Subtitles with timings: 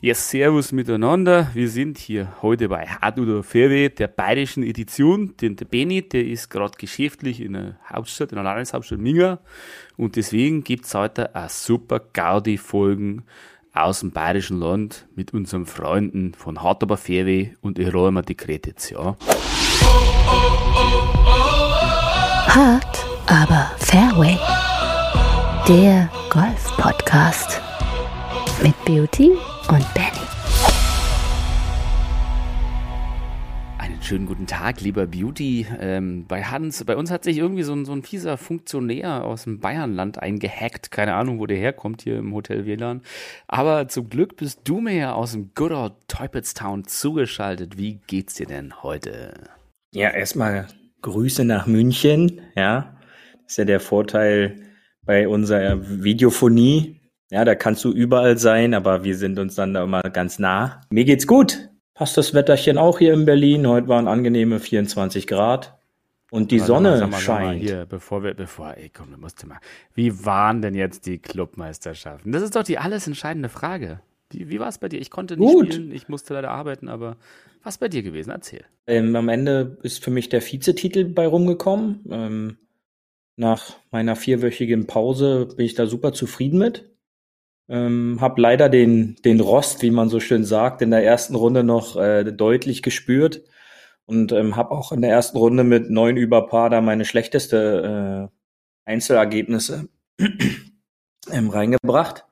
[0.00, 1.50] Ja, servus miteinander.
[1.54, 5.36] Wir sind hier heute bei Hard oder Fairway, der bayerischen Edition.
[5.38, 9.40] Den, der Benny, der ist gerade geschäftlich in der Hauptstadt, in der Landeshauptstadt Minga.
[9.96, 13.24] Und deswegen gibt's heute eine super Gaudi-Folgen
[13.72, 18.36] aus dem bayerischen Land mit unseren Freunden von Hard aber Fairway und ich räume die
[18.36, 19.16] Kredits, ja.
[22.46, 24.38] Hard aber Fairway.
[25.66, 27.60] Der Golf-Podcast
[28.62, 29.32] mit Beauty
[29.68, 30.08] und Benny.
[33.78, 35.66] Einen schönen guten Tag, lieber Beauty.
[35.78, 39.44] Ähm, bei Hans, bei uns hat sich irgendwie so ein, so ein fieser Funktionär aus
[39.44, 40.90] dem Bayernland eingehackt.
[40.90, 43.02] Keine Ahnung, wo der herkommt hier im Hotel WLAN.
[43.46, 45.94] Aber zum Glück bist du mir ja aus dem Good Old
[46.54, 47.76] Town zugeschaltet.
[47.76, 49.34] Wie geht's dir denn heute?
[49.92, 50.66] Ja, erstmal
[51.02, 52.40] Grüße nach München.
[52.56, 52.96] Ja,
[53.42, 54.56] das ist ja der Vorteil
[55.04, 56.97] bei unserer Videophonie.
[57.30, 60.80] Ja, da kannst du überall sein, aber wir sind uns dann da immer ganz nah.
[60.90, 61.68] Mir geht's gut.
[61.92, 63.66] Passt das Wetterchen auch hier in Berlin?
[63.66, 65.78] Heute waren angenehme 24 Grad.
[66.30, 67.62] Und die Warte Sonne mal, scheint.
[67.62, 69.58] Hier, bevor wir, bevor, ey, komm, du musst mal.
[69.94, 72.32] Wie waren denn jetzt die Clubmeisterschaften?
[72.32, 74.00] Das ist doch die alles entscheidende Frage.
[74.30, 75.00] Wie, wie war es bei dir?
[75.00, 75.72] Ich konnte nicht Gut.
[75.72, 77.16] spielen, ich musste leider arbeiten, aber
[77.62, 78.30] was bei dir gewesen?
[78.30, 78.64] Erzähl.
[78.86, 82.04] Ähm, am Ende ist für mich der Vizetitel bei rumgekommen.
[82.10, 82.56] Ähm,
[83.36, 86.90] nach meiner vierwöchigen Pause bin ich da super zufrieden mit.
[87.68, 91.64] Ähm, hab leider den, den Rost, wie man so schön sagt, in der ersten Runde
[91.64, 93.42] noch äh, deutlich gespürt
[94.06, 98.30] und ähm, habe auch in der ersten Runde mit neun über Paar da meine schlechteste
[98.30, 99.88] äh, Einzelergebnisse
[101.30, 102.24] ähm, reingebracht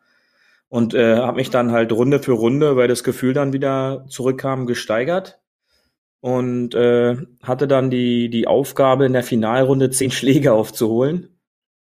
[0.69, 4.67] und äh, habe mich dann halt Runde für Runde, weil das Gefühl dann wieder zurückkam,
[4.67, 5.39] gesteigert
[6.21, 11.39] und äh, hatte dann die die Aufgabe in der Finalrunde zehn Schläge aufzuholen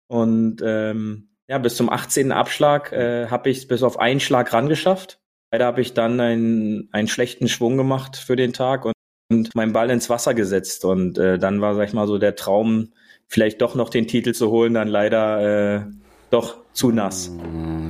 [0.07, 2.31] und ähm, ja bis zum 18.
[2.31, 5.19] Abschlag äh, habe ich bis auf einen Schlag rangeschafft.
[5.51, 8.93] Leider habe ich dann einen einen schlechten Schwung gemacht für den Tag und,
[9.31, 12.35] und meinen Ball ins Wasser gesetzt und äh, dann war sag ich mal so der
[12.35, 12.93] Traum
[13.27, 15.85] vielleicht doch noch den Titel zu holen, dann leider äh,
[16.29, 17.31] doch zu nass.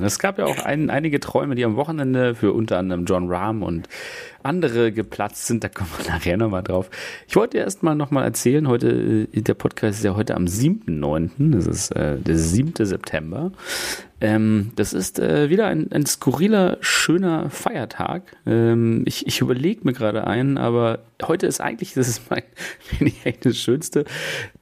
[0.02, 3.62] Es gab ja auch ein, einige Träume, die am Wochenende für unter anderem John Rahm
[3.62, 3.86] und
[4.42, 5.62] andere geplatzt sind.
[5.62, 6.90] Da kommen wir nachher nochmal drauf.
[7.28, 11.52] Ich wollte erst mal nochmal erzählen, heute, äh, der Podcast ist ja heute am 7.9.,
[11.52, 12.72] das ist äh, der 7.
[12.86, 13.52] September.
[14.20, 18.36] Ähm, das ist äh, wieder ein, ein skurriler, schöner Feiertag.
[18.46, 22.42] Ähm, ich ich überlege mir gerade einen, aber heute ist eigentlich, das ist mein,
[22.80, 24.04] finde ich eigentlich das Schönste,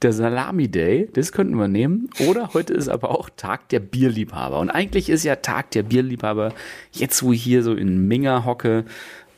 [0.03, 1.09] der Salami Day.
[1.11, 2.09] Das könnten wir nehmen.
[2.27, 3.79] Oder heute ist aber auch Tag der
[4.17, 4.59] Bierliebhaber.
[4.59, 6.53] Und eigentlich ist ja Tag der Bierliebhaber,
[6.91, 8.85] jetzt wo ich hier so in Minga hocke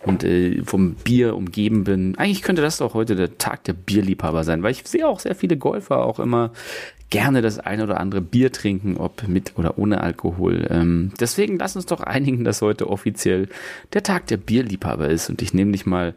[0.06, 2.17] und äh, vom Bier umgeben bin.
[2.17, 5.35] Eigentlich könnte das doch heute der Tag der Bierliebhaber sein, weil ich sehe auch sehr
[5.35, 6.51] viele Golfer auch immer
[7.09, 10.67] gerne das eine oder andere Bier trinken, ob mit oder ohne Alkohol.
[10.69, 13.50] Ähm, deswegen lass uns doch einigen, dass heute offiziell
[13.94, 15.29] der Tag der Bierliebhaber ist.
[15.29, 16.13] Und ich nehme dich mal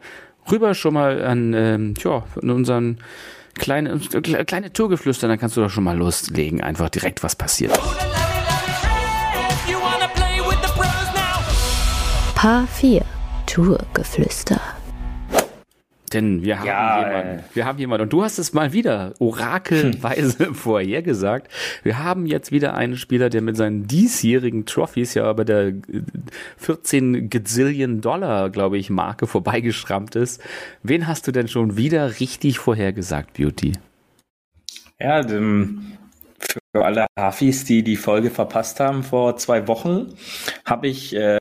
[0.51, 2.99] rüber schon mal an, ähm, ja, an unseren
[3.55, 3.99] kleinen,
[4.45, 7.77] kleine Tourgeflüster, dann kannst du doch schon mal loslegen, einfach direkt was passiert.
[12.43, 13.01] H4
[13.45, 14.59] Tourgeflüster.
[16.11, 20.47] Denn wir haben, ja, jemanden, wir haben jemanden, und du hast es mal wieder orakelweise
[20.47, 20.55] hm.
[20.55, 21.49] vorher gesagt.
[21.83, 25.73] Wir haben jetzt wieder einen Spieler, der mit seinen diesjährigen Trophies ja bei der äh,
[26.57, 30.43] 14 Gazillion Dollar, glaube ich, Marke vorbeigeschrammt ist.
[30.83, 33.71] Wen hast du denn schon wieder richtig vorhergesagt, Beauty?
[34.99, 35.93] Ja, dem,
[36.75, 40.09] für alle Hafis, die die Folge verpasst haben vor zwei Wochen,
[40.65, 41.37] habe ich äh,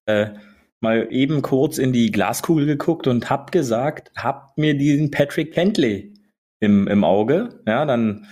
[0.82, 6.12] mal eben kurz in die Glaskugel geguckt und habe gesagt, habt mir diesen Patrick Kentley
[6.60, 7.60] im, im Auge.
[7.66, 8.26] Ja, dann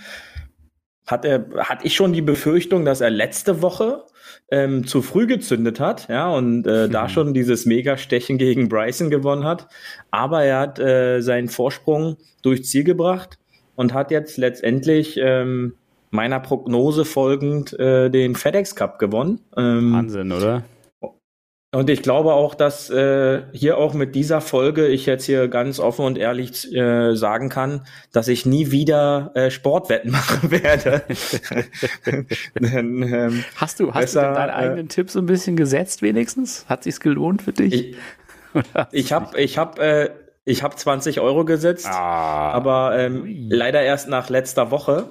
[1.07, 4.05] hat er, hatte ich schon die Befürchtung, dass er letzte Woche
[4.49, 9.43] ähm, zu früh gezündet hat, ja, und äh, da schon dieses Megastechen gegen Bryson gewonnen
[9.43, 9.67] hat.
[10.11, 13.39] Aber er hat äh, seinen Vorsprung durchs Ziel gebracht
[13.75, 15.73] und hat jetzt letztendlich ähm,
[16.11, 19.39] meiner Prognose folgend äh, den FedEx Cup gewonnen.
[19.57, 20.63] Ähm, Wahnsinn, oder?
[21.73, 25.79] Und ich glaube auch, dass äh, hier auch mit dieser Folge ich jetzt hier ganz
[25.79, 31.03] offen und ehrlich äh, sagen kann, dass ich nie wieder äh, Sportwetten machen werde.
[32.59, 36.01] Denn, ähm, Hast du, hast Besser, du deinen äh, eigenen Tipp so ein bisschen gesetzt
[36.01, 36.65] wenigstens?
[36.67, 37.73] Hat sich's gelohnt für dich?
[37.73, 37.97] ich
[38.91, 40.09] ich habe ich hab, äh,
[40.43, 41.87] ich hab 20 Euro gesetzt.
[41.87, 45.09] Ah, aber ähm, leider erst nach letzter Woche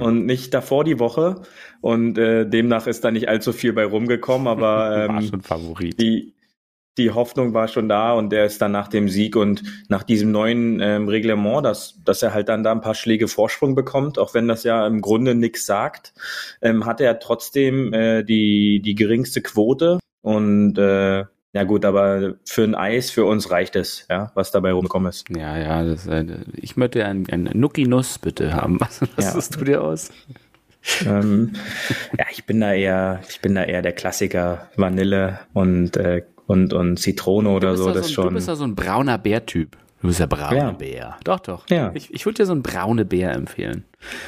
[0.00, 1.42] und nicht davor die Woche.
[1.80, 4.66] Und äh, demnach ist da nicht allzu viel bei rumgekommen, aber
[5.08, 6.00] war ähm, schon Favorit.
[6.00, 6.34] die,
[6.96, 10.30] die Hoffnung war schon da und der ist dann nach dem Sieg und nach diesem
[10.30, 14.34] neuen ähm, Reglement, dass, dass er halt dann da ein paar Schläge Vorsprung bekommt, auch
[14.34, 16.14] wenn das ja im Grunde nichts sagt,
[16.62, 21.24] ähm, hat er trotzdem äh, die, die geringste Quote und äh,
[21.54, 25.28] Ja gut, aber für ein Eis, für uns reicht es, ja, was dabei rumgekommen ist.
[25.34, 26.24] Ja, ja, das, äh,
[26.56, 28.78] ich möchte ein, ein Nuki-Nuss bitte haben.
[28.80, 29.30] Was, was Ja.
[29.32, 30.10] suchst du dir aus?
[31.06, 31.52] ähm,
[32.18, 36.74] ja, ich bin da eher, ich bin da eher der Klassiker Vanille und äh, und,
[36.74, 38.24] und Zitrone oder so, da das so, ein- schon.
[38.28, 39.78] Du bist ja so ein brauner Bär-Typ.
[40.02, 40.70] Du bist ja braune Ja.
[40.72, 41.16] Bär.
[41.24, 41.64] Doch, doch.
[41.70, 41.90] Ja.
[41.94, 43.84] Ich, ich würde dir so einen braune Bär empfehlen.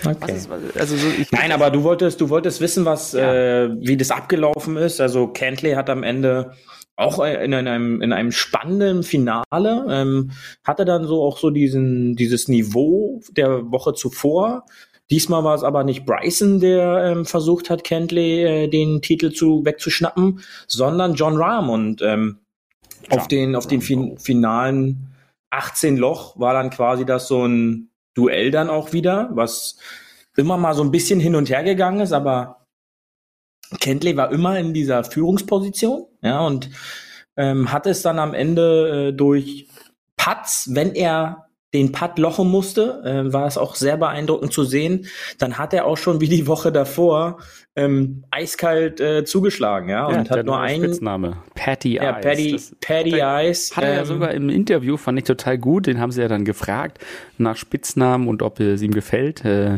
[0.06, 0.32] Okay.
[0.32, 0.48] ist,
[0.78, 4.78] also so, ich, Nein, aber du wolltest, du wolltest wissen, was, äh, wie das abgelaufen
[4.78, 5.02] ist.
[5.02, 6.52] Also Cantley hat am Ende
[6.96, 10.30] auch in einem, in einem spannenden Finale, ähm,
[10.64, 14.64] hatte dann so auch so diesen, dieses Niveau der Woche zuvor.
[15.10, 19.64] Diesmal war es aber nicht Bryson, der ähm, versucht hat, Cantley äh, den Titel zu
[19.64, 21.70] wegzuschnappen, sondern John Rahm.
[21.70, 22.38] Und ähm,
[23.10, 25.14] auf den, auf den fin finalen
[25.50, 29.78] 18 Loch war dann quasi das so ein Duell dann auch wieder, was
[30.36, 32.65] immer mal so ein bisschen hin und her gegangen ist, aber
[33.80, 36.70] Kentley war immer in dieser Führungsposition, ja, und
[37.36, 39.68] ähm, hat es dann am Ende äh, durch
[40.16, 45.06] Putts, wenn er den Putt lochen musste, äh, war es auch sehr beeindruckend zu sehen.
[45.38, 47.38] Dann hat er auch schon wie die Woche davor
[47.76, 51.36] ähm, eiskalt äh, zugeschlagen, ja, ja, und der hat nur einen, Spitzname.
[51.54, 52.24] Patty ja, Eyes.
[52.24, 53.76] Paddy, Das- Paddy hat er- Eyes.
[53.76, 55.86] Hat er ja ähm, sogar im Interview, fand ich total gut.
[55.86, 56.98] Den haben sie ja dann gefragt
[57.38, 59.44] nach Spitznamen und ob es ihm gefällt.
[59.44, 59.68] Äh,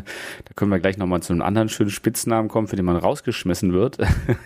[0.45, 3.73] da können wir gleich nochmal zu einem anderen schönen Spitznamen kommen, für den man rausgeschmissen
[3.73, 3.99] wird.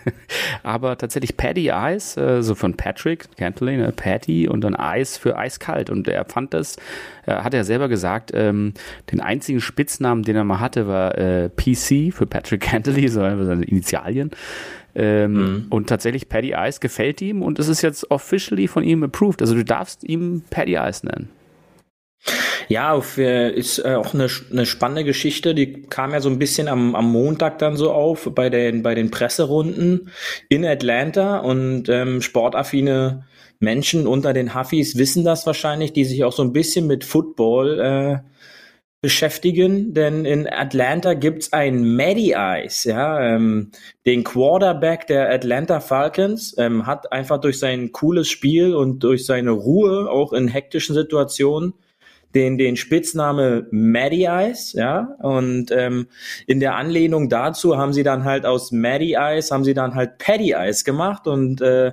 [0.63, 3.91] Aber tatsächlich Paddy Eyes, äh, so von Patrick Cantley, ne?
[3.95, 5.89] Patty und dann Eis für eiskalt.
[5.89, 6.77] Und er fand das,
[7.25, 8.73] äh, hat er selber gesagt, ähm,
[9.11, 13.55] den einzigen Spitznamen, den er mal hatte, war äh, PC für Patrick Cantley, so einfach
[13.55, 14.31] seine Initialien.
[14.95, 19.41] Ähm, Und tatsächlich Paddy Ice gefällt ihm und es ist jetzt officially von ihm approved.
[19.41, 21.29] Also du darfst ihm Paddy Ice nennen.
[22.69, 25.53] Ja, auf, äh, ist äh, auch eine, eine spannende Geschichte.
[25.53, 28.95] Die kam ja so ein bisschen am, am Montag dann so auf bei den, bei
[28.95, 30.09] den Presserunden
[30.47, 33.25] in Atlanta und ähm, sportaffine
[33.59, 37.79] Menschen unter den Huffis wissen das wahrscheinlich, die sich auch so ein bisschen mit Football
[37.79, 38.17] äh,
[39.03, 43.71] beschäftigen, denn in Atlanta gibt's ein Matty Ice, ja, ähm,
[44.05, 49.51] den Quarterback der Atlanta Falcons, ähm, hat einfach durch sein cooles Spiel und durch seine
[49.51, 51.73] Ruhe auch in hektischen Situationen
[52.33, 56.07] den, den Spitzname Matty Ice, ja, und ähm,
[56.47, 60.17] in der Anlehnung dazu haben sie dann halt aus Matty Ice, haben sie dann halt
[60.17, 61.91] Paddy Ice gemacht und äh,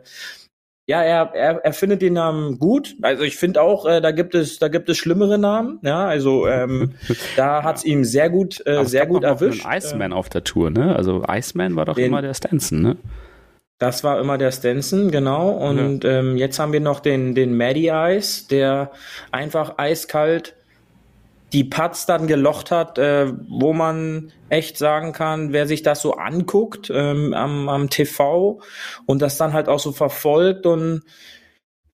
[0.91, 2.97] ja, er, er, er findet den Namen gut.
[3.01, 5.79] Also ich finde auch, äh, da gibt es, da gibt es schlimmere Namen.
[5.83, 6.95] Ja, also ähm,
[7.37, 9.65] da hat's ihm sehr gut, äh, sehr gut doch auch erwischt.
[9.65, 10.97] Einen Iceman auf der Tour, ne?
[10.97, 12.97] Also Iceman war doch Den- immer der Stanson, ne?
[13.79, 15.51] Das war immer der Stenson, genau.
[15.53, 18.91] Und ähm, jetzt haben wir noch den, den Maddie Ice, der
[19.33, 20.55] einfach eiskalt
[21.53, 26.15] die Putts dann gelocht hat, äh, wo man echt sagen kann, wer sich das so
[26.15, 28.61] anguckt ähm, am, am TV
[29.07, 31.03] und das dann halt auch so verfolgt und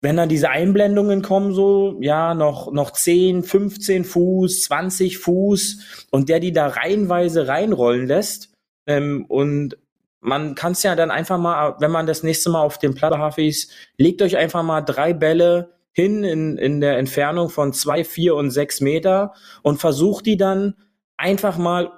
[0.03, 6.29] wenn dann diese Einblendungen kommen, so, ja, noch, noch 10, 15 Fuß, 20 Fuß und
[6.29, 8.53] der die da reihenweise reinrollen lässt
[8.87, 9.79] ähm, und
[10.21, 13.71] man kann es ja dann einfach mal, wenn man das nächste Mal auf dem Platterhafis,
[13.97, 18.51] legt euch einfach mal drei Bälle hin in, in der Entfernung von zwei, vier und
[18.51, 19.33] sechs Meter
[19.63, 20.75] und versucht die dann
[21.17, 21.91] einfach mal,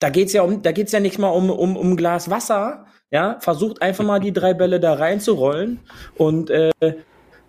[0.00, 3.38] da geht's ja um, da geht's ja nicht mal um, um, um Glas Wasser, ja,
[3.38, 5.78] versucht einfach mal die drei Bälle da reinzurollen
[6.16, 6.72] und äh,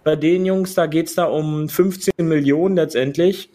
[0.03, 3.49] bei den Jungs, da geht's da um 15 Millionen letztendlich.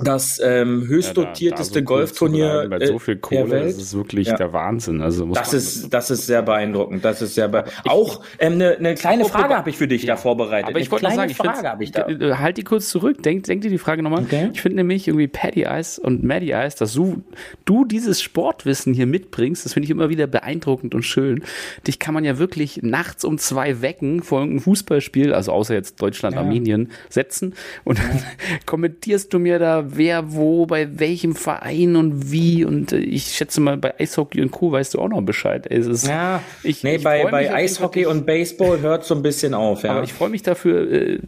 [0.00, 3.66] Das ähm, höchst dotierteste Golfturnier Bei äh, so viel der Kohle, Welt.
[3.76, 4.36] das ist wirklich Ja.
[4.36, 5.00] der Wahnsinn.
[5.00, 7.04] Also muss Das ist, das ist sehr beeindruckend.
[7.04, 9.88] Das ist sehr be auch eine ähm, ne, ne kleine Okay, Frage habe ich für
[9.88, 10.68] dich da vorbereitet.
[10.70, 12.06] Aber ich Eine kleine sagen, Frage habe ich da.
[12.08, 14.22] äh, halt die kurz zurück, denk, denk dir die Frage nochmal.
[14.22, 14.50] Okay.
[14.52, 17.22] Ich finde nämlich irgendwie Paddy Ice und Maddie Ice, dass du,
[17.64, 21.42] du dieses Sportwissen hier mitbringst, das finde ich immer wieder beeindruckend und schön.
[21.86, 26.00] Dich kann man ja wirklich nachts um zwei wecken vor irgendeinem Fußballspiel, also außer jetzt
[26.00, 28.22] Deutschland, Armenien, setzen und dann
[28.66, 33.60] kommentierst du mir da, wer wo, bei welchem Verein und wie und äh, ich schätze
[33.60, 34.72] mal, bei Eishockey und Co.
[34.72, 35.66] weißt du auch noch Bescheid.
[35.70, 39.54] Es ist, Ja, ich, nee, ich bei, bei Eishockey und Baseball hört so ein bisschen
[39.54, 39.92] auf, ja.
[39.92, 41.18] aber ich freue mich dafür, äh,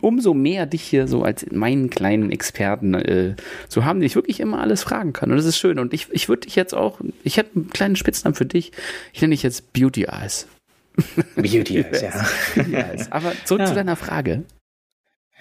[0.00, 3.34] umso mehr dich hier so als meinen kleinen Experten äh,
[3.68, 5.30] zu haben, den ich wirklich immer alles fragen kann.
[5.30, 5.78] Und das ist schön.
[5.78, 8.72] Und ich, ich würde dich jetzt auch, ich habe einen kleinen Spitznamen für dich.
[9.12, 10.46] Ich nenne dich jetzt Beauty Eyes.
[11.36, 12.10] Beauty ist, ja.
[12.54, 13.10] Beauty Eyes.
[13.12, 13.66] Aber zurück Ja.
[13.66, 14.42] zu deiner Frage.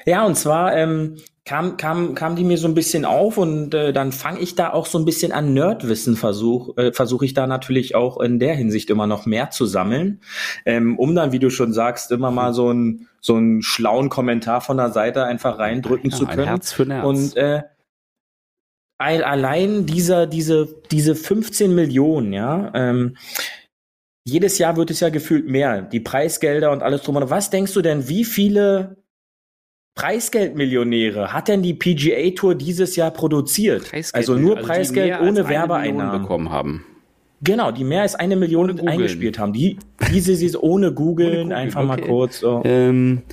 [0.06, 3.92] Ja, und zwar ähm, kam, kam, kam die mir so ein bisschen auf und äh,
[3.94, 7.48] dann fange ich da auch so ein bisschen an Nerdwissen versuch, äh, versuche ich da
[7.48, 10.22] natürlich auch in der Hinsicht immer noch mehr zu sammeln,
[10.66, 14.62] ähm, um dann, wie du schon sagst, immer mal so ein so einen schlauen Kommentar
[14.62, 16.48] von der Seite einfach reindrücken Ja, zu ein können.
[16.48, 17.06] Herz für Nerz.
[17.06, 17.64] Und äh,
[18.98, 23.18] ein- allein dieser, diese, diese 15 Millionen, ja, ähm,
[24.26, 25.82] jedes Jahr wird es ja gefühlt mehr.
[25.82, 27.30] Die Preisgelder und alles drum und.
[27.30, 28.98] Was denkst du denn, wie viele
[30.00, 33.92] Preisgeldmillionäre hat denn die PGA Tour dieses Jahr produziert?
[34.14, 36.22] Also nur die Preisgeld ohne Werbeeinnahmen.
[36.22, 36.86] bekommen haben.
[37.42, 39.54] Genau, die mehr als eine Million eingespielt haben.
[39.54, 39.78] Die,
[40.12, 42.08] diese sie ohne googeln, einfach mal okay.
[42.08, 42.40] kurz.
[42.40, 42.62] So.
[42.66, 43.24] Ähm,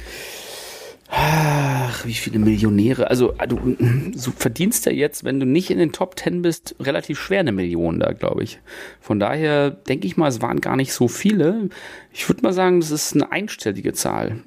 [1.08, 3.10] ach, wie viele Millionäre.
[3.10, 3.76] Also du
[4.14, 7.52] so verdienst ja jetzt, wenn du nicht in den Top Ten bist, relativ schwer eine
[7.52, 8.60] Million da, glaube ich.
[9.00, 11.68] Von daher denke ich mal, es waren gar nicht so viele.
[12.12, 14.38] Ich würde mal sagen, das ist eine einstellige Zahl.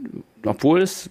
[0.46, 1.10] Obwohl es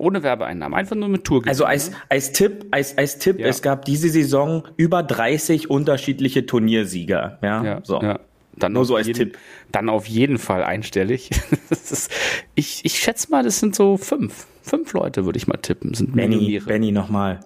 [0.00, 3.46] ohne Werbeeinnahmen, einfach nur mit Tour Also als, als Tipp, als, als Tipp, Ja.
[3.46, 7.38] es gab diese Saison über 30 unterschiedliche Turniersieger.
[7.42, 8.00] Ja, Ja, so.
[8.00, 8.18] ja.
[8.56, 9.38] Dann Nur auf so als jeden, Tipp.
[9.72, 11.30] Dann auf jeden Fall einstellig.
[11.70, 12.10] Ist,
[12.54, 14.46] ich, ich schätze mal, das sind so fünf.
[14.62, 16.64] Fünf Leute, würde ich mal tippen, sind Benny, Millionäre.
[16.66, 17.40] Benny nochmal.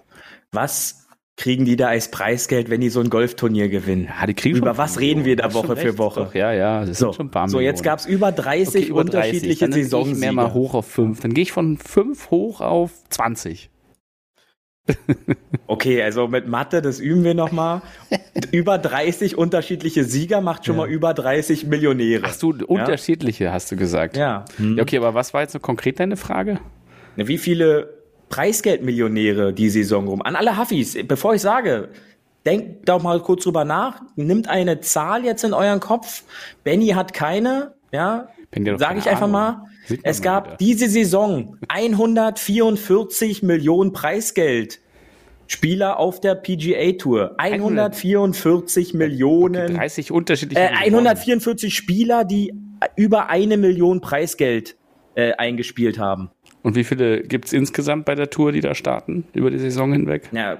[0.51, 1.04] Was
[1.37, 4.07] kriegen die da als Preisgeld, wenn die so ein Golfturnier gewinnen?
[4.19, 5.63] Ja, die kriegen Über was reden wir da Millionen.
[5.63, 6.19] Hast Woche für Woche?
[6.25, 7.83] Doch, ja, ja, das So, sind schon ein paar so jetzt Millionen.
[7.83, 9.13] gab's über 30 Okay, über 30.
[9.13, 9.71] unterschiedliche Dann
[10.03, 11.19] gehe ich mehr mal hoch auf fünf.
[11.19, 13.69] Dann gehe ich von fünf hoch auf 20.
[15.67, 17.81] Okay, also mit Mathe, das üben wir nochmal.
[18.51, 22.21] über 30 unterschiedliche Sieger macht schon mal über 30 Millionäre.
[22.27, 24.15] Ach so, unterschiedliche hast du gesagt.
[24.15, 24.45] Ja.
[24.59, 26.59] Ja, Okay, aber was war jetzt so konkret deine Frage?
[27.15, 27.94] Wie viele
[28.35, 30.21] Preisgeldmillionäre die Saison rum?
[30.21, 31.87] An alle Huffis, bevor ich sage,
[32.45, 36.23] denkt doch mal kurz drüber nach, nimmt eine Zahl jetzt in euren Kopf.
[36.65, 38.27] Benny hat keine, ja,
[38.75, 39.31] sage ich einfach Ahnung.
[39.31, 39.61] mal.
[40.03, 40.57] Es mal gab wieder.
[40.57, 44.81] diese Saison 144 Millionen Preisgeld.
[45.47, 47.35] Spieler auf der PGA Tour.
[47.37, 49.75] 144 Millionen.
[49.75, 50.59] 30 unterschiedliche.
[50.61, 52.53] Äh, 144 Spieler, die
[52.97, 54.75] über eine Million Preisgeld
[55.13, 56.31] äh, eingespielt haben.
[56.65, 59.93] Und wie viele gibt es insgesamt bei der Tour, die da starten, über die Saison
[59.93, 60.29] hinweg?
[60.31, 60.57] Ja,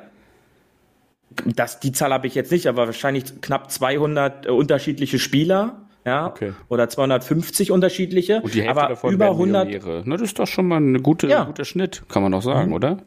[1.55, 5.81] das, die Zahl habe ich jetzt nicht, aber wahrscheinlich knapp 200 äh, unterschiedliche Spieler.
[6.05, 6.53] Ja, Okay.
[6.69, 8.39] oder 250 unterschiedliche.
[8.41, 9.65] Und die Hälfte aber davon über werden 100.
[9.65, 10.03] Millionäre.
[10.05, 11.45] Na, das ist doch schon mal ein gute, Ja.
[11.45, 12.99] guter Schnitt, kann man doch sagen, oder?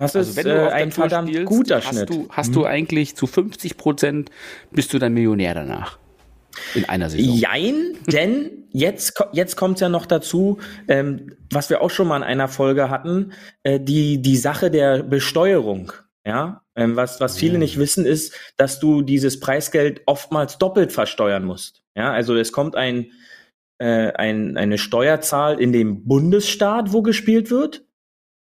[0.00, 2.10] Das Also ist wenn du äh, auf ein Tour verdammt spielst, guter hast Schnitt.
[2.10, 4.30] du, hast du eigentlich zu 50 Prozent
[4.72, 5.98] bist du dann Millionär danach.
[6.74, 7.34] In einer Saison.
[7.34, 12.22] Jein, denn jetzt, jetzt kommt ja noch dazu, ähm, was wir auch schon mal in
[12.22, 13.32] einer Folge hatten,
[13.62, 15.92] äh, die, die Sache der Besteuerung.
[16.24, 21.44] Ja, ähm, was, was viele nicht wissen, ist, dass du dieses Preisgeld oftmals doppelt versteuern
[21.44, 21.82] musst.
[21.96, 23.10] Ja, also es kommt ein,
[23.78, 27.84] äh, ein, eine Steuerzahl in dem Bundesstaat, wo gespielt wird.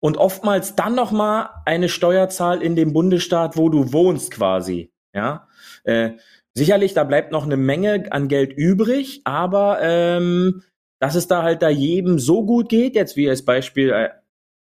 [0.03, 4.91] Und oftmals dann noch mal eine Steuerzahl in dem Bundesstaat, wo du wohnst, quasi.
[5.13, 5.47] Ja,
[5.83, 6.11] äh,
[6.53, 10.63] sicherlich, da bleibt noch eine Menge an Geld übrig, aber ähm,
[10.99, 14.09] dass es da halt da jedem so gut geht, jetzt wie als Beispiel äh,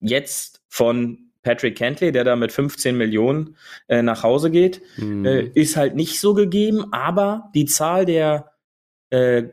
[0.01, 3.57] jetzt von Patrick Cantley, der da mit 15 Millionen
[3.89, 5.25] äh, nach Hause geht, Mhm.
[5.25, 8.53] äh, ist halt nicht so gegeben, aber die Zahl der
[9.11, 9.45] äh,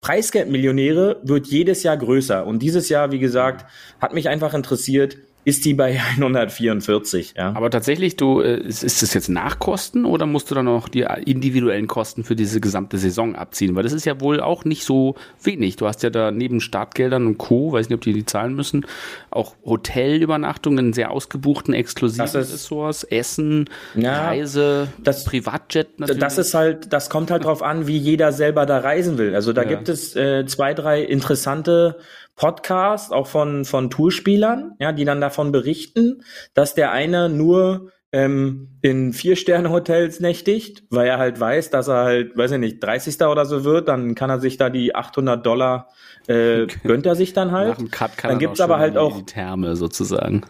[0.00, 2.44] Preisgeldmillionäre wird jedes Jahr größer.
[2.46, 7.52] Und dieses Jahr, wie gesagt, hat mich einfach interessiert, ist die bei 144, ja.
[7.54, 11.06] Aber tatsächlich, du, äh, ist, ist das jetzt Nachkosten oder musst du dann noch die
[11.24, 13.74] individuellen Kosten für diese gesamte Saison abziehen?
[13.74, 15.76] Weil das ist ja wohl auch nicht so wenig.
[15.76, 18.86] Du hast ja da neben Startgeldern und Co., weiß nicht, ob die die zahlen müssen,
[19.30, 26.20] auch Hotelübernachtungen, sehr ausgebuchten, exklusiven Das ist- Ressorts, Essen, Ja, Reise, das- Privatjet natürlich.
[26.20, 29.34] Das ist halt, das kommt halt drauf an, wie jeder selber da reisen will.
[29.34, 29.68] Also da Ja.
[29.68, 31.96] gibt es äh, zwei, drei interessante
[32.36, 36.22] Podcasts, auch von, von Tourspielern, ja, die dann davon berichten,
[36.54, 42.36] dass der eine nur ähm, in Vier-Sterne-Hotels nächtigt, weil er halt weiß, dass er halt,
[42.36, 43.20] weiß ich nicht, 30.
[43.22, 45.88] oder so wird, dann kann er sich da die 800 Dollar,
[46.26, 47.70] äh, gönnt er sich dann halt.
[47.70, 50.42] Nach dem Cut kann Dann gibt's aber halt auch- die Therme sozusagen.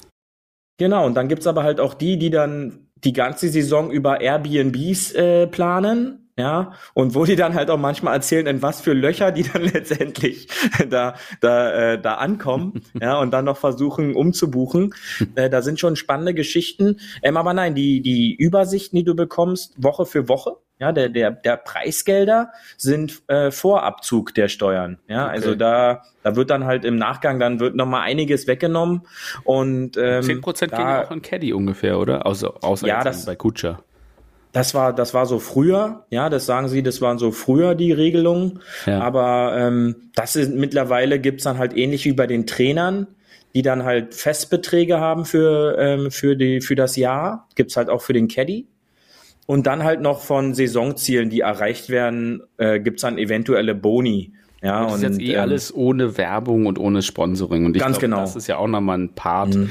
[0.78, 5.12] Genau, und dann gibt's aber halt auch die, die dann die ganze Saison über Airbnbs
[5.12, 9.32] äh, planen, ja, und wo die dann halt auch manchmal erzählen, in was für Löcher
[9.32, 10.48] die dann letztendlich
[10.88, 14.94] da da äh, da ankommen, ja, und dann noch versuchen umzubuchen.
[15.34, 16.96] Äh, da sind schon spannende Geschichten.
[17.22, 21.30] Ähm, aber nein, die die Übersichten, die du bekommst Woche für Woche, ja, der der
[21.30, 25.32] der Preisgelder sind äh, Vorabzug der Steuern, ja, Okay.
[25.32, 29.02] also da da wird dann halt im Nachgang dann wird noch mal einiges weggenommen
[29.44, 32.26] und ähm, 10% gehen da- ja auch in Caddy ungefähr, oder?
[32.26, 33.82] Außer, außer Ja, das- bei Kutscher.
[34.52, 37.92] Das war, das war so früher, ja, das sagen sie, das waren so früher die
[37.92, 38.60] Regelungen.
[38.84, 39.00] Ja.
[39.00, 43.06] Aber ähm, das ist mittlerweile gibt's dann halt ähnlich wie bei den Trainern,
[43.54, 48.02] die dann halt Festbeträge haben für, ähm, für, die, für das Jahr, gibt's halt auch
[48.02, 48.66] für den Caddy.
[49.46, 54.32] Und dann halt noch von Saisonzielen, die erreicht werden, äh, gibt's dann eventuelle Boni.
[54.62, 57.66] Ja, das ist jetzt eh ähm, alles ohne Werbung und ohne Sponsoring.
[57.66, 58.20] Und ich Ganz glaub, genau.
[58.20, 59.70] das ist ja auch nochmal ein Part, Mhm.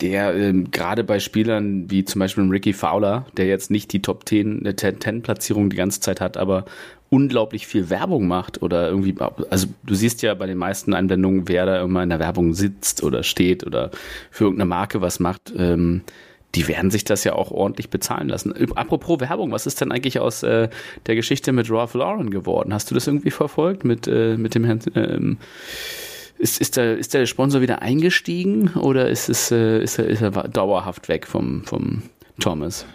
[0.00, 4.28] der ähm, gerade bei Spielern wie zum Beispiel Ricky Fowler, der jetzt nicht die Top
[4.28, 6.66] 10, äh, 10, 10 Platzierung die ganze Zeit hat, aber
[7.10, 9.14] unglaublich viel Werbung macht oder irgendwie,
[9.48, 13.02] also du siehst ja bei den meisten Einblendungen, wer da immer in der Werbung sitzt
[13.02, 13.90] oder steht oder
[14.30, 15.52] für irgendeine Marke was macht.
[15.56, 16.02] Ähm,
[16.54, 18.54] die werden sich das ja auch ordentlich bezahlen lassen.
[18.74, 20.68] Apropos Werbung, was ist denn eigentlich aus äh,
[21.06, 22.72] der Geschichte mit Ralph Lauren geworden?
[22.72, 24.80] Hast du das irgendwie verfolgt mit, äh, mit dem Herrn?
[24.94, 25.38] Ähm,
[26.38, 30.22] ist, ist, der, ist der Sponsor wieder eingestiegen oder ist, es, äh, ist, er, ist
[30.22, 32.02] er dauerhaft weg vom, vom
[32.40, 32.86] Thomas?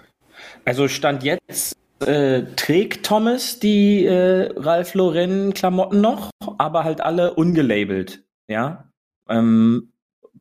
[0.66, 7.34] Also Stand jetzt äh, trägt Thomas die äh, Ralph Lauren Klamotten noch, aber halt alle
[7.34, 8.24] ungelabelt.
[8.48, 8.90] Ja.
[9.30, 9.92] Ähm,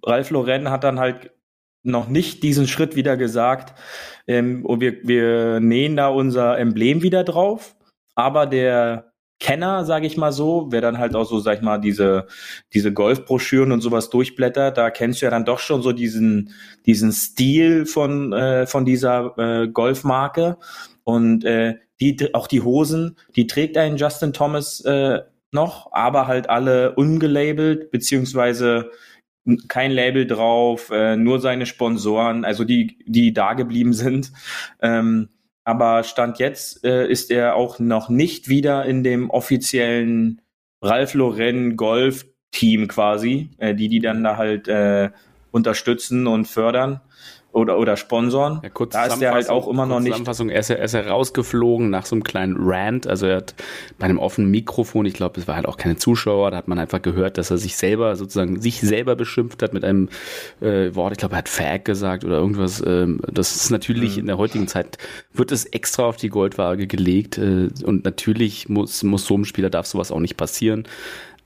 [0.05, 1.33] Ralph Lauren hat dann halt
[1.83, 3.79] noch nicht diesen Schritt wieder gesagt,
[4.27, 7.75] ähm, und wir, wir nähen da unser Emblem wieder drauf,
[8.15, 9.13] aber der
[9.43, 12.29] Kenner, sage ich mal so, wer dann halt auch so, sag ich mal, diese,
[12.73, 16.55] diese Golfbroschüren und sowas durchblättert, da kennst du ja dann doch schon so diesen,
[16.87, 20.59] diesen Stil von, äh, von dieser äh, Golfmarke.
[21.03, 26.49] Und äh, die, auch die Hosen, die trägt einen Justin Thomas äh, noch, aber halt
[26.49, 28.93] alle ungelabelt, beziehungsweise
[29.69, 34.33] kein Label drauf, äh, nur seine Sponsoren, also die, die da geblieben sind.
[34.81, 35.29] Ähm,
[35.65, 40.41] aber Stand jetzt äh, ist er auch noch nicht wieder in dem offiziellen
[40.81, 45.11] Ralph Lauren Golf Team quasi, äh, die die dann da halt äh,
[45.51, 47.01] unterstützen und fördern
[47.53, 48.61] oder oder sponsoren.
[48.63, 50.09] Ja, kurz da ist er halt auch immer noch nicht.
[50.13, 53.55] Zusammenfassung, er ist, er ist rausgeflogen nach so einem kleinen Rant, also er hat
[53.99, 56.79] bei einem offenen Mikrofon, ich glaube, es war halt auch keine Zuschauer, da hat man
[56.79, 60.09] einfach gehört, dass er sich selber sozusagen sich selber beschimpft hat mit einem
[60.61, 62.83] äh, Wort, ich glaube, er hat Fag gesagt oder irgendwas.
[62.87, 64.21] Ähm, das ist natürlich Mhm.
[64.21, 64.99] in der heutigen Zeit
[65.33, 69.71] wird es extra auf die Goldwaage gelegt äh, und natürlich muss muss so einem Spieler
[69.71, 70.85] darf sowas auch nicht passieren.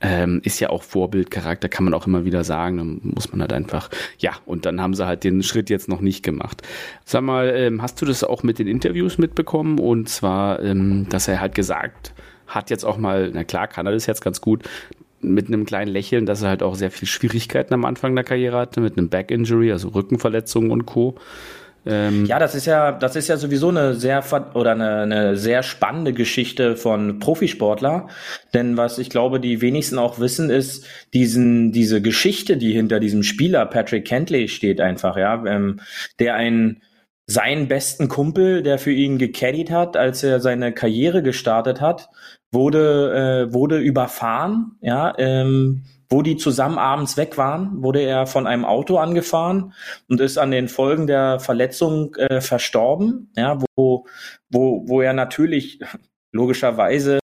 [0.01, 2.77] Ähm, ist ja auch Vorbildcharakter, kann man auch immer wieder sagen.
[2.77, 3.89] Dann muss man halt einfach,
[4.19, 6.63] ja, und dann haben sie halt den Schritt jetzt noch nicht gemacht.
[7.05, 9.79] Sag mal, ähm, hast du das auch mit den Interviews mitbekommen?
[9.79, 12.13] Und zwar, ähm, dass er halt gesagt
[12.47, 14.63] hat jetzt auch mal, na klar, kann er das jetzt ganz gut,
[15.21, 18.59] mit einem kleinen Lächeln, dass er halt auch sehr viel Schwierigkeiten am Anfang der Karriere
[18.59, 21.17] hatte, mit einem Back-Injury, also Rückenverletzungen und Co.
[21.87, 24.23] Ähm, Ja, das ist ja, das ist ja sowieso eine sehr
[24.55, 28.09] oder eine, eine sehr spannende Geschichte von Profisportler.
[28.53, 30.85] Denn was ich glaube, die wenigsten auch wissen, ist
[31.15, 35.81] diesen, diese Geschichte, die hinter diesem Spieler Patrick Kentley steht einfach, ja, ähm,
[36.19, 36.83] der einen
[37.29, 42.09] seinen besten Kumpel, der für ihn gecaddied hat, als er seine Karriere gestartet hat,
[42.53, 48.47] wurde, äh, wurde überfahren, ja, ähm, wo die zusammen abends weg waren, wurde er von
[48.47, 49.73] einem Auto angefahren
[50.09, 54.07] und ist an den Folgen der Verletzung äh, verstorben, ja, wo,
[54.51, 55.81] wo, wo er natürlich
[56.33, 57.19] logischerweise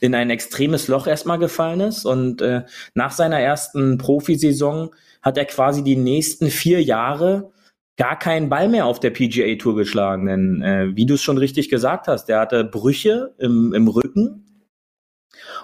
[0.00, 2.04] in ein extremes Loch erstmal gefallen ist.
[2.04, 4.90] Und äh, nach seiner ersten Profisaison
[5.22, 7.50] hat er quasi die nächsten vier Jahre
[7.96, 11.36] gar keinen Ball mehr auf der PGA Tour geschlagen, denn äh, wie du es schon
[11.36, 14.44] richtig gesagt hast, der hatte Brüche im, im Rücken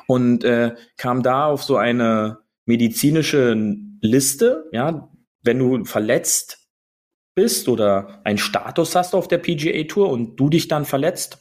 [0.09, 5.11] und äh, kam da auf so eine medizinische Liste, ja,
[5.43, 6.69] wenn du verletzt
[7.35, 11.39] bist oder einen Status hast auf der PGA Tour und du dich dann verletzt,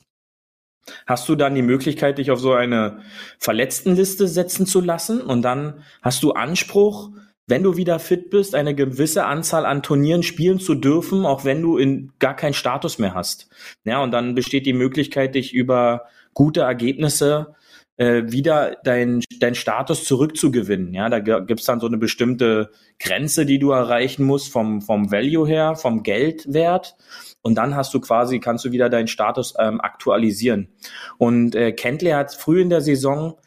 [1.06, 3.02] hast du dann die Möglichkeit, dich auf so eine
[3.40, 7.12] Verletztenliste setzen zu lassen und dann hast du Anspruch,
[7.46, 11.62] wenn du wieder fit bist, eine gewisse Anzahl an Turnieren spielen zu dürfen, auch wenn
[11.62, 13.50] du in gar keinen Status mehr hast.
[13.84, 17.56] Ja, und dann besteht die Möglichkeit, dich über gute Ergebnisse
[17.98, 20.94] äh, wieder dein, dein Status zurückzugewinnen.
[20.94, 25.48] Ja, da gibt's dann so eine bestimmte Grenze, die du erreichen musst vom, vom Value
[25.48, 26.96] her, vom Geldwert.
[27.42, 30.70] Und dann hast du quasi, kannst du wieder deinen Status ähm, aktualisieren.
[31.18, 33.38] Und äh, Kentley hat früh in der Saison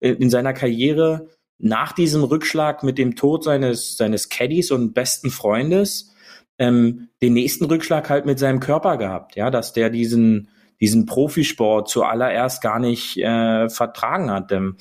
[0.00, 5.30] äh, in seiner Karriere nach diesem Rückschlag mit dem Tod seines, seines Caddies und besten
[5.30, 6.14] Freundes
[6.58, 10.48] ähm, den nächsten Rückschlag halt mit seinem Körper gehabt, ja, dass der diesen,
[10.84, 14.52] diesen Profisport zuallererst gar nicht äh, vertragen hat.
[14.52, 14.76] Ähm,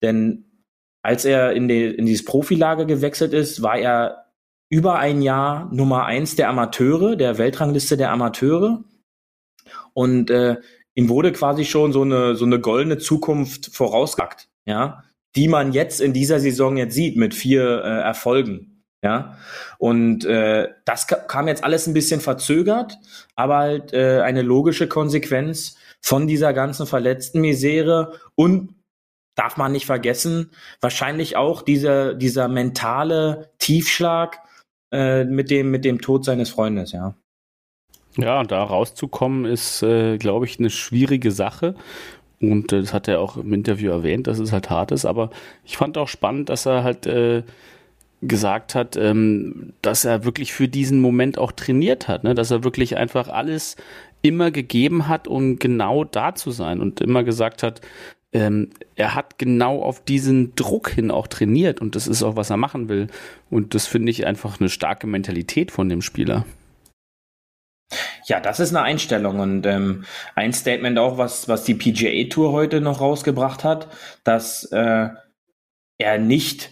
[0.00, 0.46] denn
[1.02, 4.32] als er in, die, in dieses Profilager gewechselt ist, war er
[4.70, 8.82] über ein Jahr Nummer eins der Amateure, der Weltrangliste der Amateure.
[9.92, 10.56] Und äh,
[10.94, 15.04] ihm wurde quasi schon so eine, so eine goldene Zukunft vorausgesagt, ja,
[15.36, 18.71] die man jetzt in dieser Saison jetzt sieht mit vier äh, Erfolgen.
[19.04, 19.36] Ja,
[19.78, 22.98] und äh, das ka- kam jetzt alles ein bisschen verzögert,
[23.34, 28.76] aber halt äh, eine logische Konsequenz von dieser ganzen verletzten Misere und
[29.34, 34.38] darf man nicht vergessen, wahrscheinlich auch dieser, dieser mentale Tiefschlag
[34.92, 37.16] äh, mit, dem, mit dem Tod seines Freundes, ja.
[38.18, 41.74] Ja, da rauszukommen ist, äh, glaube ich, eine schwierige Sache.
[42.40, 45.06] Und äh, das hat er auch im Interview erwähnt, dass es halt hart ist.
[45.06, 45.30] Aber
[45.64, 47.42] ich fand auch spannend, dass er halt äh,
[48.22, 52.34] gesagt hat, ähm, dass er wirklich für diesen Moment auch trainiert hat, ne?
[52.34, 53.76] dass er wirklich einfach alles
[54.22, 57.80] immer gegeben hat, um genau da zu sein und immer gesagt hat,
[58.32, 62.50] ähm, er hat genau auf diesen Druck hin auch trainiert und das ist auch, was
[62.50, 63.08] er machen will.
[63.50, 66.46] Und das finde ich einfach eine starke Mentalität von dem Spieler.
[68.24, 70.04] Ja, das ist eine Einstellung und ähm,
[70.34, 73.88] ein Statement auch, was, was die PGA Tour heute noch rausgebracht hat,
[74.24, 75.08] dass äh,
[75.98, 76.70] er nicht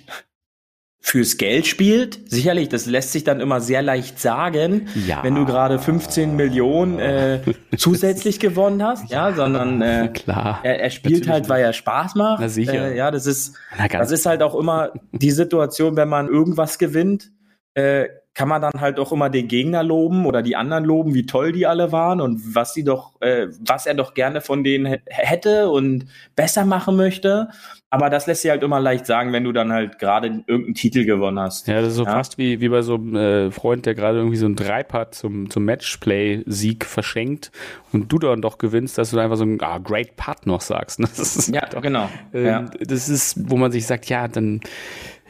[1.03, 2.31] fürs Geld spielt.
[2.31, 5.23] Sicherlich, das lässt sich dann immer sehr leicht sagen, Ja.
[5.25, 7.41] wenn du gerade 15 Millionen äh,
[7.77, 10.61] zusätzlich gewonnen hast, ja, sondern äh, Klar.
[10.63, 12.41] er, er spielt Natürlich halt, weil er Spaß macht.
[12.41, 12.93] Na sicher.
[12.93, 13.57] Äh, ja, das ist,
[13.91, 17.31] das ist halt auch immer die Situation, wenn man irgendwas gewinnt,
[17.75, 21.27] äh, kann man dann halt auch immer den Gegner loben oder die anderen loben, wie
[21.27, 24.99] toll die alle waren und was sie doch, äh, was er doch gerne von denen
[25.07, 27.49] hätte und besser machen möchte.
[27.93, 31.05] Aber das lässt sich halt immer leicht sagen, wenn du dann halt gerade irgendeinen Titel
[31.05, 31.67] gewonnen hast.
[31.67, 32.13] Ja, das ist so Ja.
[32.13, 35.51] fast wie, wie bei so einem äh, Freund, der gerade irgendwie so ein Dreipad zum,
[35.51, 37.51] zum Matchplay-Sieg verschenkt
[37.93, 41.01] und du dann doch gewinnst, dass du einfach so ein ah, Great Putt noch sagst.
[41.01, 41.09] ne?
[41.17, 42.09] Das ist Ja, doch, genau.
[42.33, 42.61] ähm, ja.
[42.87, 44.61] Das ist, wo man sich sagt, ja, dann, äh,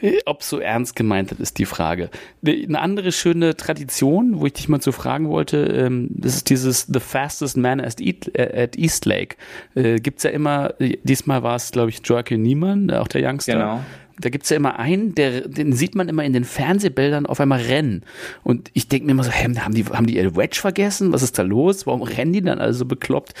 [0.25, 2.09] ob so ernst gemeint hat, ist die Frage.
[2.45, 6.87] Eine andere schöne Tradition, wo ich dich mal zu fragen wollte, ähm, das ist dieses
[6.91, 9.35] The Fastest Man at, äh, at East Lake.
[9.75, 13.53] Äh, gibt's ja immer, äh, diesmal war es, glaube ich, Joaquin Niemann, auch der Youngster.
[13.53, 13.79] Genau.
[14.19, 17.59] Da gibt's ja immer einen, der, den sieht man immer in den Fernsehbildern auf einmal
[17.59, 18.03] rennen.
[18.43, 21.11] Und ich denke mir immer so, hä, haben die, haben die ihr Wedge vergessen?
[21.11, 21.87] Was ist da los?
[21.87, 23.33] Warum rennen die dann alle so bekloppt?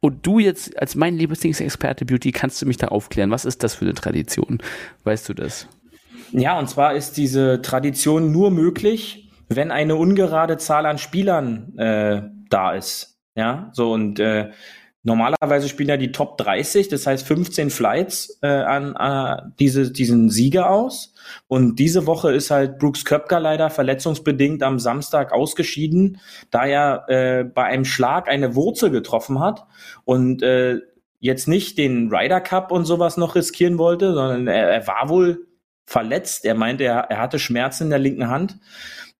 [0.00, 3.30] Und du jetzt als mein Lieblingsexperte Beauty, kannst du mich da aufklären?
[3.30, 4.58] Was ist das für eine Tradition?
[5.04, 5.68] Weißt du das?
[6.32, 12.22] Ja, und zwar ist diese Tradition nur möglich, wenn eine ungerade Zahl an Spielern äh,
[12.48, 13.18] da ist.
[13.34, 14.50] Ja, so und äh,
[15.02, 20.30] normalerweise spielen ja die Top 30, das heißt 15 Flights äh, an äh, diese, diesen
[20.30, 21.14] Sieger aus.
[21.48, 26.18] Und diese Woche ist halt Brooks Köpker leider verletzungsbedingt am Samstag ausgeschieden,
[26.50, 29.66] da er äh, bei einem Schlag eine Wurzel getroffen hat
[30.04, 30.80] und äh,
[31.20, 35.46] jetzt nicht den Ryder Cup und sowas noch riskieren wollte, sondern er, er war wohl
[35.92, 36.44] verletzt.
[36.44, 38.56] Er meinte, er, er hatte Schmerzen in der linken Hand.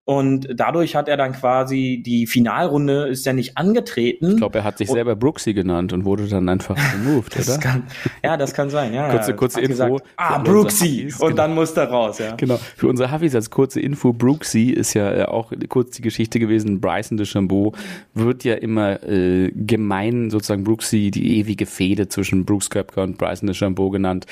[0.05, 4.31] Und dadurch hat er dann quasi die Finalrunde ist er nicht angetreten.
[4.31, 7.57] Ich glaube, er hat sich selber Brooksy genannt und wurde dann einfach removed, oder?
[7.57, 7.83] kann,
[8.21, 8.93] ja, das kann sein.
[8.93, 9.37] Ja, Kurze- ja.
[9.37, 11.05] kurze Info Gesagt, ah, Brooksy.
[11.19, 11.35] Und genau.
[11.35, 12.35] dann muss er raus, ja.
[12.35, 12.59] Genau.
[12.75, 16.81] Für unsere Huffis als kurze Info, Brooksy ist ja äh, auch kurz die Geschichte gewesen.
[16.81, 17.71] Bryson DeChambeau
[18.13, 23.47] wird ja immer äh, gemein sozusagen Brooksy, die ewige Fehde zwischen Brooks Koepka und Bryson
[23.47, 24.25] DeChambeau genannt,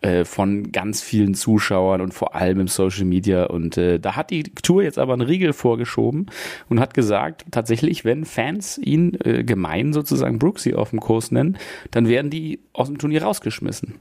[0.00, 3.44] äh, von ganz vielen Zuschauern und vor allem im Social Media.
[3.44, 6.26] Und äh, da hat die Tour jetzt aber einen Riegel vorgeschoben
[6.68, 11.58] und hat gesagt, tatsächlich, wenn Fans ihn äh, gemein sozusagen Brooksy auf dem Kurs nennen,
[11.90, 13.94] dann werden die aus dem Turnier rausgeschmissen.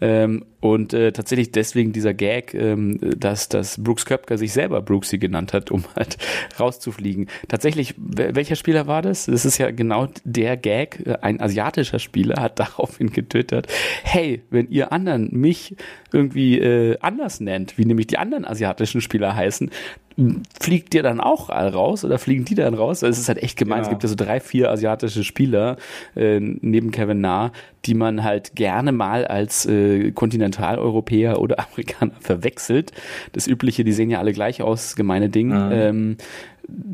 [0.00, 5.18] Ähm, und äh, tatsächlich deswegen dieser Gag, ähm, dass, dass Brooks Köpker sich selber Brooksy
[5.18, 6.18] genannt hat, um halt
[6.58, 7.28] rauszufliegen.
[7.48, 9.26] Tatsächlich, wel- welcher Spieler war das?
[9.26, 11.02] Das ist ja genau der Gag.
[11.22, 13.68] Ein asiatischer Spieler hat daraufhin getwittert,
[14.02, 15.76] hey, wenn ihr anderen mich
[16.12, 19.70] irgendwie äh, anders nennt, wie nämlich die anderen asiatischen Spieler heißen,
[20.58, 23.02] fliegt ihr dann auch raus oder fliegen die dann raus?
[23.04, 23.80] Also es ist halt echt gemein.
[23.80, 23.94] Es Genau.
[23.96, 25.76] gibt ja so drei, vier asiatische Spieler
[26.14, 27.52] äh, neben Kevin Na,
[27.84, 32.92] die man halt gerne mal als äh, Kontinentaleuropäer oder Amerikaner verwechselt.
[33.32, 35.48] Das Übliche, die sehen ja alle gleich aus, gemeine Ding.
[35.48, 35.72] Mhm.
[35.72, 36.16] Ähm,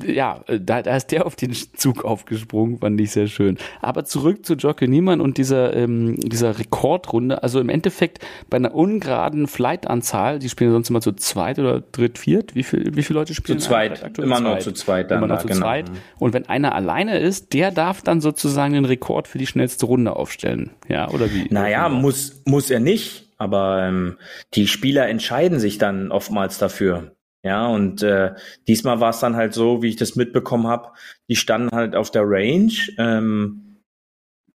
[0.07, 3.59] ja, äh, da, da ist der auf den Zug aufgesprungen, fand ich sehr schön.
[3.81, 7.43] Aber zurück zu Jocke Niemann und dieser, ähm, dieser Rekordrunde.
[7.43, 8.19] Also im Endeffekt
[8.51, 12.55] bei einer ungeraden Flight-Anzahl, die spielen sonst immer zu zweit oder dritt, viert.
[12.55, 13.59] Wie, viel, wie viele Leute spielen?
[13.59, 14.05] Zu zweit.
[14.05, 14.27] Aktuell?
[14.27, 15.61] Immer noch zu zweit dann Immer noch da, zu genau.
[15.61, 15.91] zweit.
[16.19, 20.17] Und wenn einer alleine ist, der darf dann sozusagen den Rekord für die schnellste Runde
[20.17, 20.71] aufstellen.
[20.89, 21.47] Ja, oder wie?
[21.51, 24.17] Naja, muss, muss er nicht, aber ähm,
[24.55, 27.13] die Spieler entscheiden sich dann oftmals dafür.
[27.45, 28.35] Ja, und äh,
[28.69, 30.93] diesmal war es dann halt so, wie ich das mitbekommen habe,
[31.29, 33.81] die standen halt auf der Range, ähm,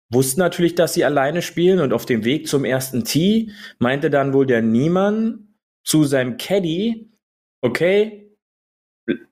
[0.09, 4.31] wussten natürlich, dass sie alleine spielen und auf dem Weg zum ersten Tee meinte dann
[4.33, 7.11] wohl der Niemann zu seinem Caddy,
[7.61, 8.26] okay,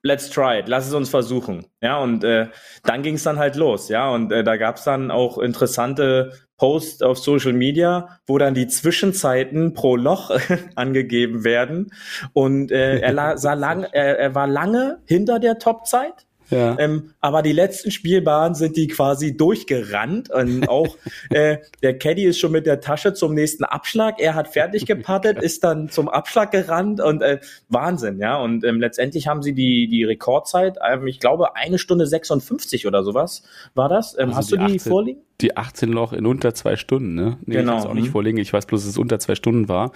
[0.02, 1.66] let's try it, lass es uns versuchen.
[1.80, 2.48] Ja, und äh,
[2.84, 6.32] dann ging es dann halt los, ja, und äh, da gab es dann auch interessante
[6.56, 10.30] Posts auf Social Media, wo dann die Zwischenzeiten pro Loch
[10.74, 11.92] angegeben werden.
[12.32, 16.25] Und äh, er, la sah lang, er, er war lange hinter der Topzeit.
[16.50, 16.78] Ja.
[16.78, 20.96] Ähm, aber die letzten Spielbahnen sind die quasi durchgerannt und auch
[21.30, 24.20] äh, der Caddy ist schon mit der Tasche zum nächsten Abschlag.
[24.20, 28.36] Er hat fertig gepattet, ist dann zum Abschlag gerannt und äh, Wahnsinn, ja.
[28.40, 33.02] Und ähm, letztendlich haben sie die die Rekordzeit, ähm, ich glaube eine Stunde 56 oder
[33.02, 33.42] sowas
[33.74, 34.14] war das.
[34.18, 35.20] Ähm, Also hast du die achte- vorliegen?
[35.40, 37.38] Die 18 Loch in unter zwei Stunden, ne?
[37.44, 38.12] Nee, Genau, ich auch nicht mhm.
[38.12, 38.38] vorlegen.
[38.38, 39.92] Ich weiß bloß, dass es unter zwei Stunden war.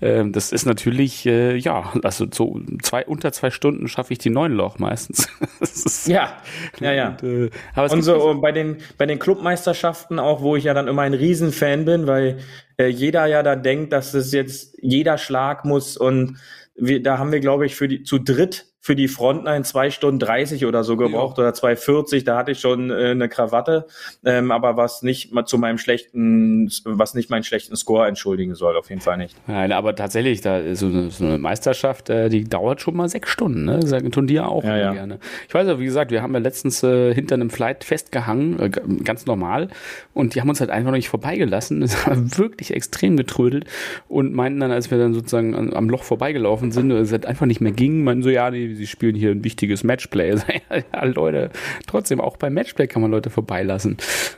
[0.00, 4.30] Ähm, das ist natürlich, äh, ja, also so zwei, unter zwei Stunden schaffe ich die
[4.30, 5.28] neun Loch meistens.
[5.60, 6.32] ist, Ja,
[6.80, 7.08] ja, ja.
[7.08, 10.88] Und, äh, aber Und so bei den, bei den Clubmeisterschaften auch, wo ich ja dann
[10.88, 12.38] immer ein Riesenfan bin, weil
[12.76, 16.38] äh, jeder ja dann denkt, dass es jetzt jeder Schlag muss und
[16.74, 20.18] wir, da haben wir, glaube ich, für die zu dritt für die Frontline zwei Stunden
[20.18, 22.24] 30 oder so gebraucht oder 2,40.
[22.24, 23.86] Da hatte ich schon äh, eine Krawatte,
[24.24, 28.76] ähm, aber was nicht mal zu meinem schlechten, was nicht meinen schlechten Score entschuldigen soll,
[28.76, 29.36] auf jeden Fall nicht.
[29.46, 33.08] Nein, aber tatsächlich, da ist so eine, so eine Meisterschaft, äh, die dauert schon mal
[33.10, 33.86] sechs Stunden, ne?
[33.86, 34.92] Sagen tun die ja auch Ja, ja.
[34.94, 35.18] gerne.
[35.46, 38.70] Ich weiß ja, wie gesagt, wir haben ja letztens äh, hinter einem Flight festgehangen, äh,
[39.04, 39.68] ganz normal,
[40.14, 41.80] und die haben uns halt einfach noch nicht vorbeigelassen.
[41.90, 43.64] Das war wirklich extrem getrödelt
[44.08, 47.60] und meinten dann, als wir dann sozusagen am Loch vorbeigelaufen sind, es halt einfach nicht
[47.60, 50.36] mehr ging, meinten so, ja, sie spielen hier ein wichtiges Matchplay.
[50.92, 51.50] ja, Leute,
[51.86, 53.96] trotzdem, auch beim Matchplay kann man Leute vorbeilassen.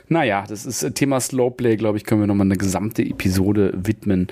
[0.09, 4.27] Naja, das ist äh, Thema Slowplay, glaube ich, können wir nochmal eine gesamte Episode widmen.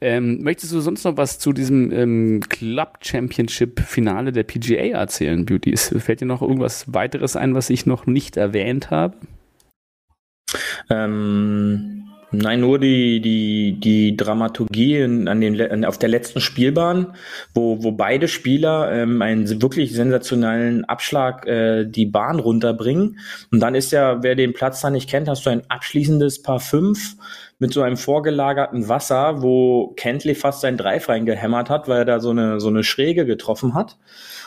[0.00, 5.46] Ähm, möchtest du sonst noch was zu diesem ähm, Club Championship Finale der PGA erzählen,
[5.46, 5.76] Beauty?
[5.76, 9.16] Fällt dir noch irgendwas weiteres ein, was ich noch nicht erwähnt habe?
[10.90, 17.14] Ähm, nein, nur die, die, die Dramaturgie in, an den, auf der letzten Spielbahn,
[17.54, 23.18] wo, wo beide Spieler ähm, einen wirklich sensationellen Abschlag äh, die Bahn runterbringen.
[23.50, 26.60] Und dann ist ja, wer den Platz da nicht kennt, hast du ein abschließendes Paar
[26.60, 27.16] 5
[27.58, 32.18] mit so einem vorgelagerten Wasser, wo Kentley fast seinen Dreif reingehämmert hat, weil er da
[32.18, 33.98] so eine, so eine Schräge getroffen hat.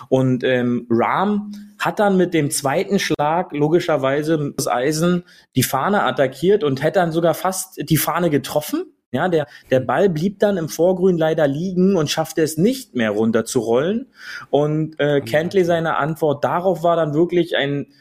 [0.09, 1.53] Und ähm, Rahm
[1.85, 5.23] hat dann mit dem zweiten Schlag logischerweise das Eisen
[5.55, 8.85] die Fahne attackiert und hätte dann sogar fast die Fahne getroffen.
[9.11, 13.11] Ja, der, der Ball blieb dann im Vorgrün leider liegen und schaffte es nicht mehr
[13.11, 14.07] runter zu rollen.
[14.49, 17.93] Und äh, Kentley seine Antwort darauf war dann wirklich ein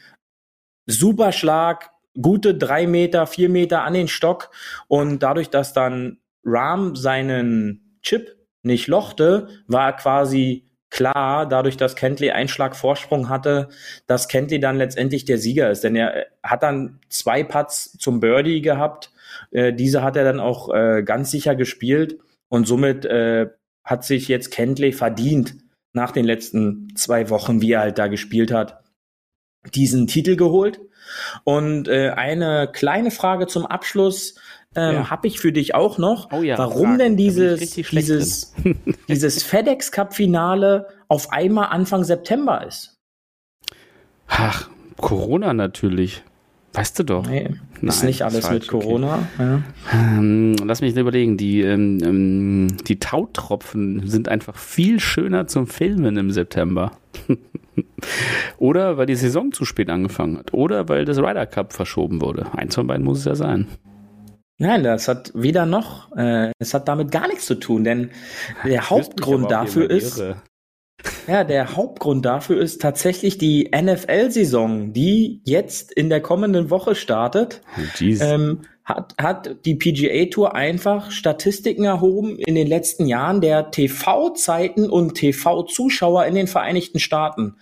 [0.87, 4.49] super Schlag, gute drei Meter, vier Meter an den Stock.
[4.87, 10.65] Und dadurch, dass dann Rahm seinen Chip nicht lochte, war quasi
[10.95, 13.67] klar, dadurch, dass Kentley einen Schlag Vorsprung hatte,
[14.07, 15.83] dass Kentley dann letztendlich der Sieger ist.
[15.83, 19.11] Denn er hat dann zwei Putts zum Birdie gehabt.
[19.51, 22.17] Äh, diese hat er dann auch äh, ganz sicher gespielt.
[22.47, 23.47] Und somit äh,
[23.83, 25.55] hat sich jetzt Kentley verdient,
[25.91, 28.81] nach den letzten zwei Wochen, wie er halt da gespielt hat,
[29.73, 30.79] diesen Titel geholt.
[31.43, 34.35] Und äh, eine kleine Frage zum Abschluss
[34.75, 35.09] ähm, Ja.
[35.09, 36.31] habe ich für dich auch noch.
[36.31, 36.97] Oh ja, Warum Fragen.
[36.99, 38.53] denn dieses, dieses,
[39.09, 42.97] dieses FedEx Cup Finale auf einmal Anfang September ist?
[44.27, 46.23] Ach, Corona natürlich.
[46.73, 47.25] Weißt du doch.
[47.25, 48.83] Nee, ist Nein, nicht alles ist mit falsch, okay.
[48.85, 49.27] Corona.
[49.39, 49.61] Ja.
[49.93, 51.37] Ähm, lass mich überlegen.
[51.37, 56.91] Die, ähm, ähm, die Tautropfen sind einfach viel schöner zum Filmen im September.
[58.57, 60.53] Oder weil die Saison zu spät angefangen hat.
[60.53, 62.47] Oder weil das Ryder Cup verschoben wurde.
[62.53, 63.67] Eins von beiden muss es ja sein.
[64.57, 68.11] Nein, das hat weder noch, äh, es hat damit gar nichts zu tun, denn
[68.63, 70.41] der mich Hauptgrund dafür ist, irre.
[71.27, 77.61] Ja, der Hauptgrund dafür ist tatsächlich die NFL-Saison, die jetzt in der kommenden Woche startet.
[77.77, 78.03] Oh.
[78.21, 84.89] Ähm, hat, hat die PGA Tour einfach Statistiken erhoben in den letzten Jahren der TV-Zeiten
[84.89, 87.55] und TV-Zuschauer in den Vereinigten Staaten.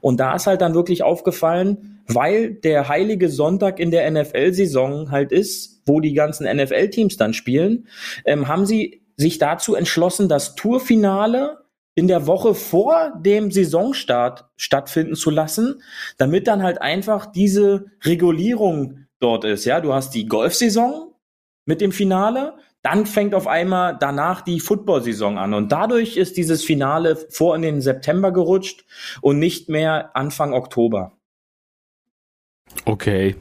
[0.00, 5.32] Und da ist halt dann wirklich aufgefallen, weil der heilige Sonntag in der NFL-Saison halt
[5.32, 7.88] ist, wo die ganzen NFL-Teams dann spielen,
[8.24, 15.16] ähm, haben sie sich dazu entschlossen, das Tourfinale in der Woche vor dem Saisonstart stattfinden
[15.16, 15.82] zu lassen,
[16.16, 19.64] damit dann halt einfach diese Regulierung dort ist.
[19.64, 21.12] Ja, du hast die Golfsaison
[21.64, 26.64] mit dem Finale, dann fängt auf einmal danach die Football-Saison an und dadurch ist dieses
[26.64, 28.84] Finale vor in den September gerutscht
[29.20, 31.18] und nicht mehr Anfang Oktober.
[32.84, 33.34] Okay.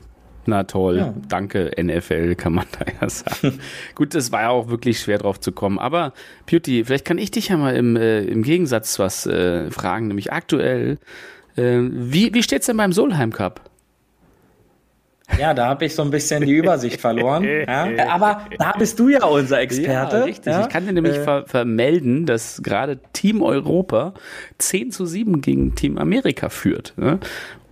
[0.47, 0.97] Na toll.
[0.97, 1.13] Ja.
[1.27, 3.59] Danke, NFL, kann man da ja sagen.
[3.95, 5.77] Gut, es war ja auch wirklich schwer drauf zu kommen.
[5.77, 6.13] Aber,
[6.49, 10.31] Beauty, vielleicht kann ich dich ja mal im, äh, im Gegensatz was äh, fragen, nämlich
[10.31, 10.99] aktuell.
[11.57, 13.61] Äh, wie, wie steht's denn beim Solheim Cup?
[15.37, 17.43] Ja, da habe ich so ein bisschen die Übersicht verloren.
[17.67, 17.89] Ja?
[18.09, 20.17] Aber da bist du ja unser Experte.
[20.17, 20.45] Ja, richtig.
[20.53, 20.61] Ja?
[20.61, 24.13] Ich kann dir nämlich Äh, ver vermelden, dass gerade Team Europa
[24.57, 26.93] 10 zu 7 gegen Team Amerika führt.
[26.95, 27.19] Ne?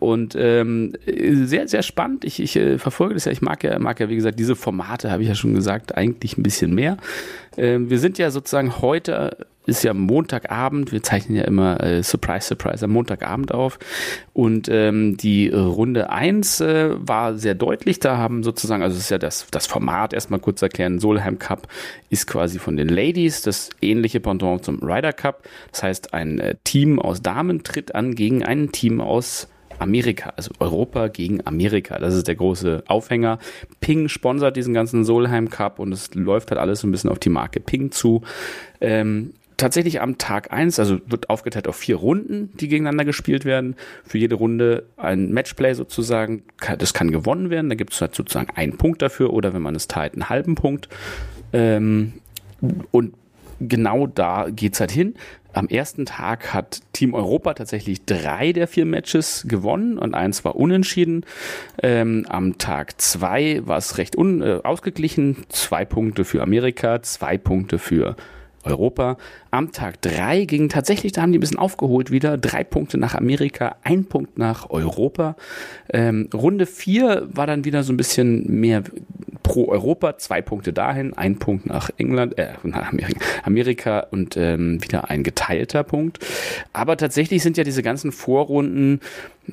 [0.05, 2.25] Und ähm, sehr, sehr spannend.
[2.25, 3.31] Ich, ich äh, verfolge das ja.
[3.31, 6.37] Ich mag ja, mag ja, wie gesagt, diese Formate, habe ich ja schon gesagt, eigentlich
[6.37, 6.97] ein bisschen mehr.
[7.57, 12.45] Ähm, wir sind ja sozusagen heute, ist ja Montagabend, wir zeichnen ja immer äh, Surprise,
[12.45, 13.79] Surprise am Montagabend auf.
[14.33, 17.99] Und ähm, die Runde 1 äh, war sehr deutlich.
[17.99, 21.67] Da haben sozusagen, also es ist ja das, das Format, erstmal kurz erklären, Solheim Cup
[22.11, 25.41] ist quasi von den Ladies das ähnliche Pendant zum Ryder Cup.
[25.71, 29.47] Das heißt, ein äh, Team aus Damen tritt an gegen ein Team aus
[29.79, 31.97] Amerika, also Europa gegen Amerika.
[31.99, 33.39] Das ist der große Aufhänger.
[33.79, 37.19] Ping sponsert diesen ganzen Solheim Cup und es läuft halt alles so ein bisschen auf
[37.19, 38.21] die Marke Ping zu.
[38.81, 43.75] Ähm, tatsächlich am Tag eins, also wird aufgeteilt auf vier Runden, die gegeneinander gespielt werden.
[44.03, 46.43] Für jede Runde ein Matchplay sozusagen.
[46.77, 47.69] Das kann gewonnen werden.
[47.69, 50.55] Da gibt es halt sozusagen einen Punkt dafür oder wenn man es teilt, einen halben
[50.55, 50.89] Punkt.
[51.53, 52.13] Ähm,
[52.91, 53.13] und
[53.59, 55.15] genau da geht's halt hin.
[55.55, 60.57] Am ersten Tag hat Team Europa tatsächlich drei der vier Matches gewonnen und eins war
[60.57, 61.25] unentschieden.
[61.81, 65.45] Ähm, am Tag zwei war es recht un äh, ausgeglichen.
[65.47, 68.17] Zwei Punkte für Amerika, zwei Punkte für
[68.65, 69.15] Europa.
[69.55, 72.37] Am Tag drei ging tatsächlich, da haben die ein bisschen aufgeholt wieder.
[72.37, 75.37] Drei Punkte nach Amerika, ein Punkt nach Europa.
[75.93, 78.83] Ähm, Runde vier war dann wieder so ein bisschen mehr
[79.43, 84.83] pro Europa, zwei Punkte dahin, ein Punkt nach England, äh, nach Amerika, Amerika und ähm,
[84.83, 86.19] wieder ein geteilter Punkt.
[86.73, 88.99] Aber tatsächlich sind ja diese ganzen Vorrunden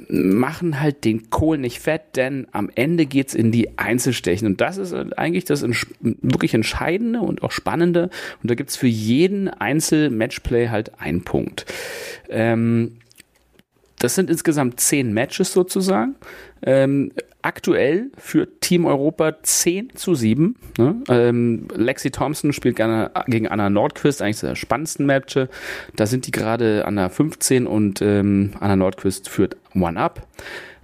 [0.08, 4.46] machen halt den Kohl nicht fett, denn am Ende geht's in die Einzelstechen.
[4.46, 5.64] Und das ist eigentlich das
[6.00, 8.08] wirklich Entscheidende und auch Spannende.
[8.42, 9.48] Und da gibt's für jeden
[9.92, 11.66] Einzel-Matchplay halt einen Punkt.
[12.28, 12.98] Ähm,
[13.98, 16.16] das sind insgesamt zehn Matches sozusagen.
[16.62, 20.56] Ähm, aktuell führt Team Europa 10 zu 7.
[20.78, 21.02] Ne?
[21.08, 25.48] Ähm, Lexi Thompson spielt gerne gegen Anna Nordquist, eigentlich der spannendsten Matches.
[25.94, 30.26] Da sind die gerade an der 15 und ähm, Anna Nordquist führt One Up.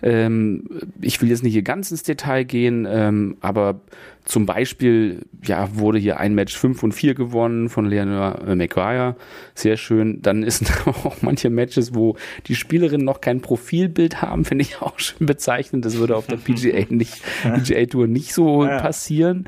[0.00, 0.68] Ähm,
[1.00, 3.80] ich will jetzt nicht hier ganz ins Detail gehen, ähm, aber
[4.28, 9.16] zum Beispiel ja, wurde hier ein Match 5 und 4 gewonnen von Leonor äh, McGuire.
[9.54, 10.20] Sehr schön.
[10.20, 12.14] Dann ist auch manche Matches, wo
[12.46, 15.86] die Spielerinnen noch kein Profilbild haben, finde ich auch schön bezeichnend.
[15.86, 18.78] Das würde auf der PGA nicht, PGA Tour nicht so Ja.
[18.80, 19.46] passieren.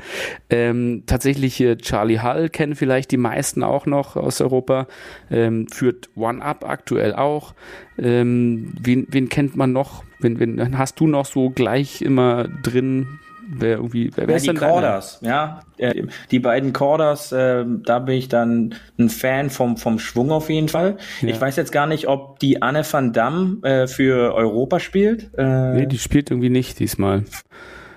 [0.49, 4.87] Ähm, tatsächlich hier Charlie Hull kennen vielleicht die meisten auch noch aus Europa.
[5.29, 7.53] Ähm, führt One Up aktuell auch.
[7.99, 10.03] Ähm, wen, wen kennt man noch?
[10.19, 13.19] Wen, wen hast du noch so gleich immer drin?
[13.49, 14.53] Wer irgendwie, wer, wer Ja, ist die?
[14.53, 15.61] Corders, ja.
[15.77, 20.49] Äh, Die beiden Corders, äh, da bin ich dann ein Fan vom, vom Schwung auf
[20.49, 20.97] jeden Fall.
[21.21, 25.31] Ich weiß jetzt gar nicht, ob die Anne van Dam äh, für Europa spielt.
[25.37, 27.23] Äh, Nee, die spielt irgendwie nicht diesmal.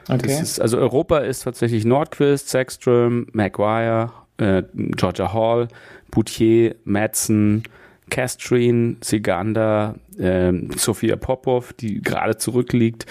[0.09, 0.40] okay.
[0.40, 5.68] Ist, also Europa ist tatsächlich Nordquist, Sackström, Maguire, äh, Georgia Hall,
[6.11, 7.64] Boutier, Madsen,
[8.11, 13.07] Castrin, Sigander, ähm, Sophia Popov, die gerade zurückliegt,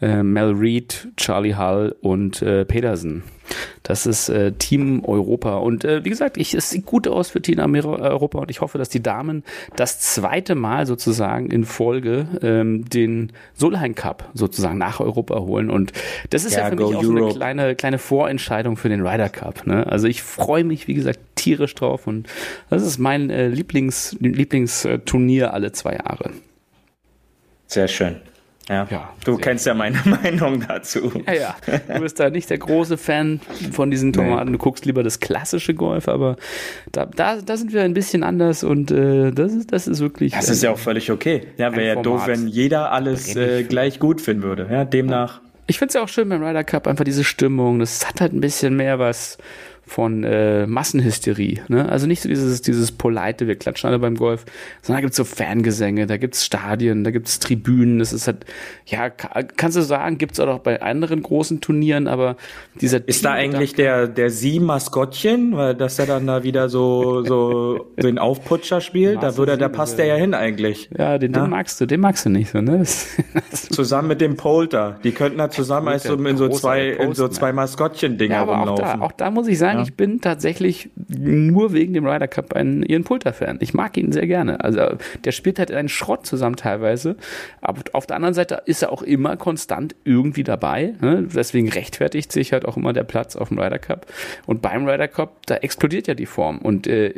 [0.00, 3.22] äh, Mel Reed, Charlie Hull und äh, Pedersen.
[3.82, 5.58] Das ist äh, Team Europa.
[5.58, 8.78] Und äh, wie gesagt, ich, es sieht gut aus für Team Europa und ich hoffe,
[8.78, 9.44] dass die Damen
[9.76, 15.68] das zweite Mal sozusagen in Folge ähm, den Solheim Cup sozusagen nach Europa holen.
[15.68, 15.92] Und
[16.30, 17.34] das ist ja, Ja, für mich auch so eine Europe.
[17.36, 19.66] kleine, kleine Vorentscheidung für den Ryder Cup.
[19.66, 19.86] Ne?
[19.86, 22.26] Also ich freue mich, wie gesagt, tierisch drauf und
[22.70, 26.30] das ist mein äh, Lieblings, Lieblingsturnier alle zwei Jahre.
[27.66, 28.16] Sehr schön.
[28.68, 28.86] Ja.
[28.90, 31.12] Ja, du kennst ja meine Meinung dazu.
[31.26, 31.56] Ja, ja.
[31.94, 33.40] Du bist da nicht der große Fan
[33.72, 34.52] von diesen Tomaten.
[34.52, 36.36] Du guckst lieber das klassische Golf, aber
[36.92, 40.32] da, da, da sind wir ein bisschen anders und äh, das, ist, das ist wirklich.
[40.32, 41.48] Das ist ja auch völlig okay.
[41.58, 44.66] Ja, wäre ja doof, wenn jeder alles äh, gleich gut finden würde.
[44.70, 45.40] Ja, demnach.
[45.66, 47.78] Ich finde es ja auch schön beim Ryder Cup, einfach diese Stimmung.
[47.78, 49.38] Das hat halt ein bisschen mehr was
[49.86, 51.60] von äh, Massenhysterie.
[51.68, 51.88] Ne?
[51.88, 54.44] Also nicht so dieses, dieses Polite, wir klatschen alle beim Golf,
[54.82, 57.98] sondern da gibt's so Fangesänge, da gibt's Stadien, da gibt's Tribünen.
[57.98, 58.44] Das ist halt,
[58.86, 62.36] ja, ka- kannst du sagen, gibt's auch noch bei anderen großen Turnieren, aber
[62.80, 67.86] dieser Ist da eigentlich der, der Sie-Maskottchen, weil dass er dann da wieder so, so
[68.02, 69.22] den Aufputscher spielt?
[69.22, 70.88] Da würde, da passt der ja hin eigentlich.
[70.96, 71.42] Ja, den, Ja.
[71.42, 72.78] den magst du, den magst du nicht so, ne?
[72.78, 73.08] Das,
[73.50, 74.98] das Zusammen mit dem Polter.
[75.04, 78.52] Die könnten da zusammen als so, in so zwei, in so zwei Maskottchen-Dinger Ja, aber
[78.60, 79.02] auch da, rumlaufen.
[79.02, 83.04] auch da muss ich sagen, ich bin tatsächlich nur wegen dem Ryder Cup ein Ian
[83.04, 83.58] Poulter-Fan.
[83.60, 84.62] Ich mag ihn sehr gerne.
[84.62, 87.16] Also der spielt halt einen Schrott zusammen teilweise.
[87.60, 90.94] Aber auf der anderen Seite ist er auch immer konstant irgendwie dabei.
[91.00, 91.28] Ne?
[91.34, 94.06] Deswegen rechtfertigt sich halt auch immer der Platz auf dem Ryder Cup.
[94.46, 96.58] Und beim Ryder Cup, da explodiert ja die Form.
[96.58, 97.14] Und äh,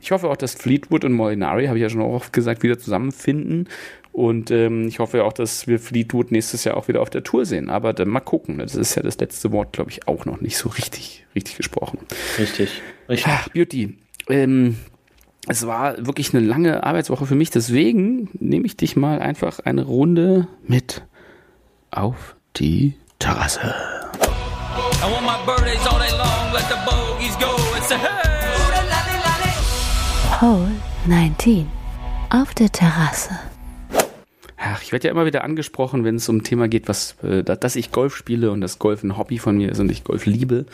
[0.00, 2.78] ich hoffe auch, dass Fleetwood und Molinari, habe ich ja schon auch oft gesagt, wieder
[2.78, 3.68] zusammenfinden.
[4.16, 7.44] Und ähm, ich hoffe auch, dass wir Fleetwood nächstes Jahr auch wieder auf der Tour
[7.44, 7.68] sehen.
[7.68, 8.56] Aber dann mal gucken.
[8.56, 11.98] Das ist ja das letzte Wort, glaube ich, auch noch nicht so richtig, richtig gesprochen.
[12.38, 12.80] Richtig.
[13.10, 13.26] Richtig.
[13.30, 13.98] Ach, Beauty.
[14.30, 14.78] Ähm,
[15.48, 17.50] es war wirklich eine lange Arbeitswoche für mich.
[17.50, 21.04] Deswegen nehme ich dich mal einfach eine Runde mit
[21.90, 23.60] auf die Terrasse.
[23.60, 27.54] I want my birthdays all day long, let the bogeys go.
[27.76, 28.26] It's a hey.
[30.40, 30.70] Hole
[31.06, 31.66] 19.
[32.30, 33.38] Auf der Terrasse.
[34.68, 37.44] Ach, ich werde ja immer wieder angesprochen, wenn es um ein Thema geht, was, äh,
[37.44, 40.26] dass ich Golf spiele und das Golf ein Hobby von mir ist und ich Golf
[40.26, 40.66] liebe.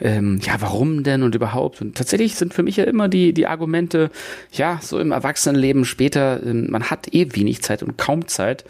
[0.00, 1.80] Ähm, ja, warum denn und überhaupt?
[1.80, 4.10] Und tatsächlich sind für mich ja immer die, die Argumente,
[4.52, 8.64] ja, so im Erwachsenenleben später, äh, man hat eh wenig Zeit und kaum Zeit.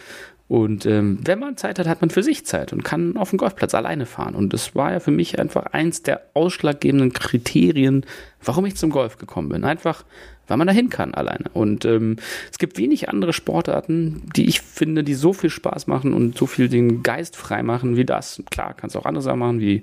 [0.48, 3.38] Und ähm, wenn man Zeit hat, hat man für sich Zeit und kann auf dem
[3.38, 4.36] Golfplatz alleine fahren.
[4.36, 8.06] Und das war ja für mich einfach eins der ausschlaggebenden Kriterien,
[8.44, 9.64] warum ich zum Golf gekommen bin.
[9.64, 10.04] Einfach,
[10.46, 11.44] weil man dahin kann alleine.
[11.52, 12.16] Und ähm,
[12.50, 16.46] es gibt wenig andere Sportarten, die ich finde, die so viel Spaß machen und so
[16.46, 18.42] viel den Geist frei machen wie das.
[18.50, 19.82] Klar, kannst auch andere Sachen machen, wie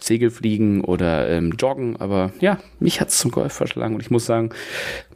[0.00, 4.50] Segelfliegen oder ähm, Joggen, aber ja, mich hat's zum Golf verschlagen und ich muss sagen,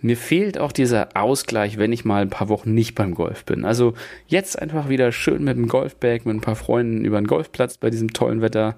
[0.00, 3.64] mir fehlt auch dieser Ausgleich, wenn ich mal ein paar Wochen nicht beim Golf bin.
[3.64, 3.94] Also
[4.26, 7.90] jetzt einfach wieder schön mit dem Golfbag, mit ein paar Freunden über den Golfplatz bei
[7.90, 8.76] diesem tollen Wetter.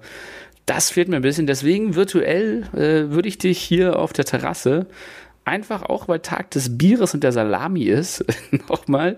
[0.67, 1.47] Das fehlt mir ein bisschen.
[1.47, 4.87] Deswegen virtuell äh, würde ich dich hier auf der Terrasse
[5.45, 8.25] einfach auch, weil Tag des Bieres und der Salami ist,
[8.69, 9.17] nochmal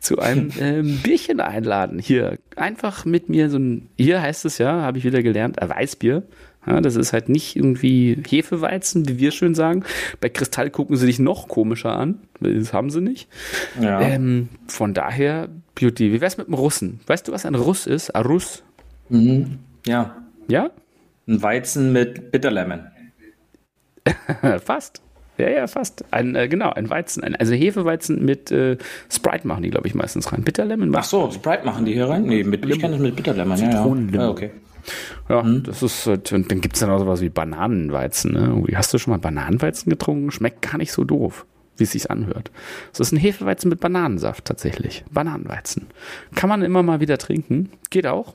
[0.00, 1.98] zu einem ähm, Bierchen einladen.
[1.98, 5.68] Hier, einfach mit mir so ein, hier heißt es ja, habe ich wieder gelernt, ein
[5.68, 6.22] Weißbier.
[6.66, 9.84] Ja, das ist halt nicht irgendwie Hefeweizen, wie wir schön sagen.
[10.20, 12.18] Bei Kristall gucken sie dich noch komischer an.
[12.40, 13.28] Das haben sie nicht.
[13.80, 14.00] Ja.
[14.00, 16.12] Ähm, von daher, Beauty.
[16.12, 16.98] Wie wär's mit dem Russen?
[17.06, 18.16] Weißt du, was ein Russ ist?
[18.16, 18.64] Ein Russ?
[19.10, 19.60] Mhm.
[19.86, 20.16] Ja.
[20.48, 20.70] Ja?
[21.28, 22.88] Ein Weizen mit Bitterlemon.
[24.64, 25.02] Fast.
[25.38, 26.04] Ja, ja, fast.
[26.12, 27.22] Ein, äh, genau, ein Weizen.
[27.22, 28.76] Ein, also Hefeweizen mit äh,
[29.12, 30.42] Sprite machen die, glaube ich, meistens rein.
[30.42, 32.22] Bitterlemon Ach so, Sprite machen die hier rein?
[32.24, 33.58] Nee, mit, ich kenne das mit Bitterlemon.
[33.58, 33.96] Ja, ja.
[34.12, 34.50] Ja, okay.
[35.28, 35.64] Ja, Mhm.
[35.64, 38.32] das ist, äh, und dann gibt's dann auch sowas wie Bananenweizen.
[38.32, 38.64] Ne?
[38.74, 40.30] Hast du schon mal Bananenweizen getrunken?
[40.30, 41.44] Schmeckt gar nicht so doof,
[41.76, 42.50] wie es sich anhört.
[42.92, 45.04] Das ist ein Hefeweizen mit Bananensaft tatsächlich.
[45.10, 45.86] Bananenweizen.
[46.34, 47.70] Kann man immer mal wieder trinken.
[47.90, 48.34] Geht auch.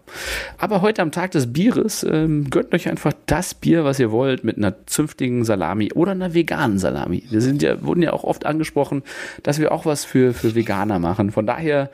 [0.57, 4.43] Aber heute am Tag des Bieres ähm, gönnt euch einfach das Bier, was ihr wollt,
[4.43, 7.23] mit einer zünftigen Salami oder einer veganen Salami.
[7.29, 9.03] Wir sind ja, wurden ja auch oft angesprochen,
[9.43, 11.31] dass wir auch was für, für Veganer machen.
[11.31, 11.89] Von daher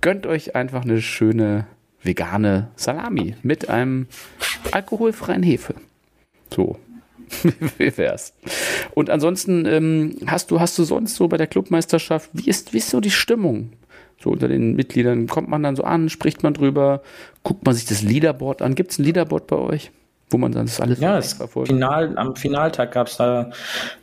[0.00, 1.66] gönnt euch einfach eine schöne
[2.02, 4.06] vegane Salami mit einem
[4.70, 5.74] alkoholfreien Hefe.
[6.54, 6.78] So.
[7.78, 8.34] wie wär's?
[8.94, 12.78] Und ansonsten ähm, hast du hast du sonst so bei der Clubmeisterschaft, wie ist wie
[12.78, 13.72] ist so die Stimmung?
[14.22, 17.02] So unter den Mitgliedern kommt man dann so an, spricht man drüber,
[17.42, 18.74] guckt man sich das Leaderboard an.
[18.74, 19.90] Gibt es ein Leaderboard bei euch,
[20.30, 21.68] wo man dann das alles Ja, verfolgt?
[21.68, 23.50] Final, am Finaltag gab es da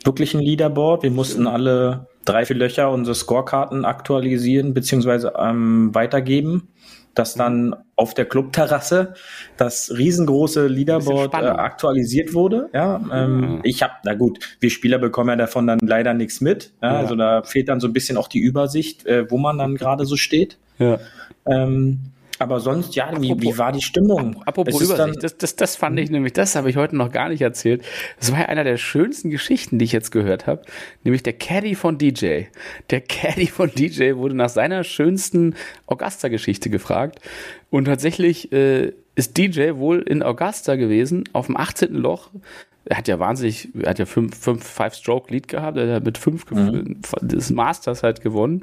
[0.04, 1.02] wirklich ein Leaderboard.
[1.02, 6.68] Wir mussten alle drei, vier Löcher unsere Scorekarten aktualisieren beziehungsweise ähm, weitergeben.
[7.14, 9.14] Dass dann auf der Clubterrasse
[9.56, 12.70] das riesengroße Leaderboard äh, aktualisiert wurde.
[12.72, 16.72] Ja, ähm, ich habe, na gut, wir Spieler bekommen ja davon dann leider nichts mit.
[16.80, 16.98] Ja, Ja.
[16.98, 20.06] Also da fehlt dann so ein bisschen auch die Übersicht, äh, wo man dann gerade
[20.06, 20.58] so steht.
[20.78, 20.98] Ja.
[21.46, 22.11] Ähm,
[22.42, 24.42] aber sonst, ja, wie, wie war die Stimmung?
[24.44, 27.40] Apropos Übersicht, das, das, das fand ich nämlich, das habe ich heute noch gar nicht
[27.40, 27.82] erzählt.
[28.18, 30.62] Das war ja einer der schönsten Geschichten, die ich jetzt gehört habe,
[31.04, 32.42] nämlich der Caddy von DJ.
[32.90, 35.54] Der Caddy von DJ wurde nach seiner schönsten
[35.86, 37.20] Augusta-Geschichte gefragt
[37.70, 41.94] und tatsächlich äh, ist DJ wohl in Augusta gewesen, auf dem 18.
[41.94, 42.30] Loch.
[42.84, 46.50] Er hat ja wahnsinnig, er hat ja fünf, fünf Five-Stroke-Lead gehabt, er hat mit fünf
[46.50, 47.00] Mhm.
[47.20, 48.62] des Masters halt gewonnen.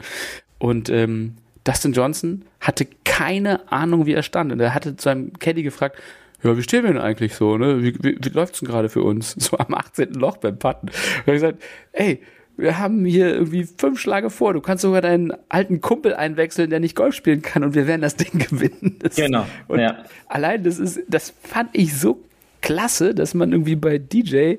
[0.58, 4.52] Und ähm, Dustin Johnson hatte keine Ahnung, wie er stand.
[4.52, 5.98] Und er hatte zu seinem Caddy gefragt,
[6.44, 7.84] ja, wie stehen wir denn eigentlich so, ne?
[7.84, 9.36] Wie, wie, wie läuft's denn gerade für uns?
[9.40, 10.14] So am 18.
[10.14, 10.88] Loch beim Putten.
[10.88, 10.94] Und
[11.26, 12.22] er hat gesagt, ey,
[12.56, 14.54] wir haben hier irgendwie fünf Schlage vor.
[14.54, 18.02] Du kannst sogar deinen alten Kumpel einwechseln, der nicht Golf spielen kann und wir werden
[18.02, 18.98] das Ding gewinnen.
[19.00, 20.04] Das, Genau, Und ja.
[20.28, 22.22] allein das ist, das fand ich so
[22.62, 24.56] klasse, dass man irgendwie bei DJ,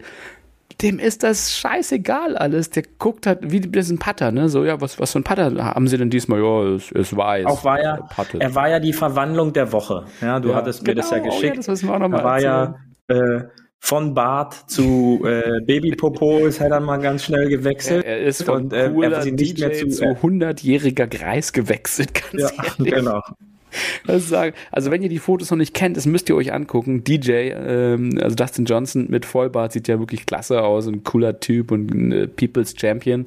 [0.83, 2.71] dem ist das scheißegal alles.
[2.71, 4.49] Der guckt halt, wie das ist ein Putter, ne?
[4.49, 6.41] So, ja, was, was für ein Putter haben sie denn diesmal?
[6.41, 7.47] Ja, es, es weiß.
[7.47, 8.41] Auch war ja, Puttet.
[8.41, 10.05] er war ja die Verwandlung der Woche.
[10.21, 11.69] Ja, du Ja, hattest mir das ja genau, oh ja, geschickt.
[11.69, 12.75] das wir auch noch mal er war ja
[13.09, 13.45] äh,
[13.79, 18.05] von Bart zu äh, Babypopo ist er dann mal ganz schnell gewechselt.
[18.05, 21.07] er ist von und äh, er cooler war sie nicht DJ mehr zu, zu 100-jähriger
[21.07, 22.95] Greis gewechselt, ganz ja, ehrlich.
[22.95, 23.21] genau.
[24.07, 27.05] Also, wenn ihr die Fotos noch nicht kennt, das müsst ihr euch angucken.
[27.05, 31.71] DJ, ähm, also Dustin Johnson mit Vollbart sieht ja wirklich klasse aus, ein cooler Typ
[31.71, 33.25] und ein äh, People's Champion.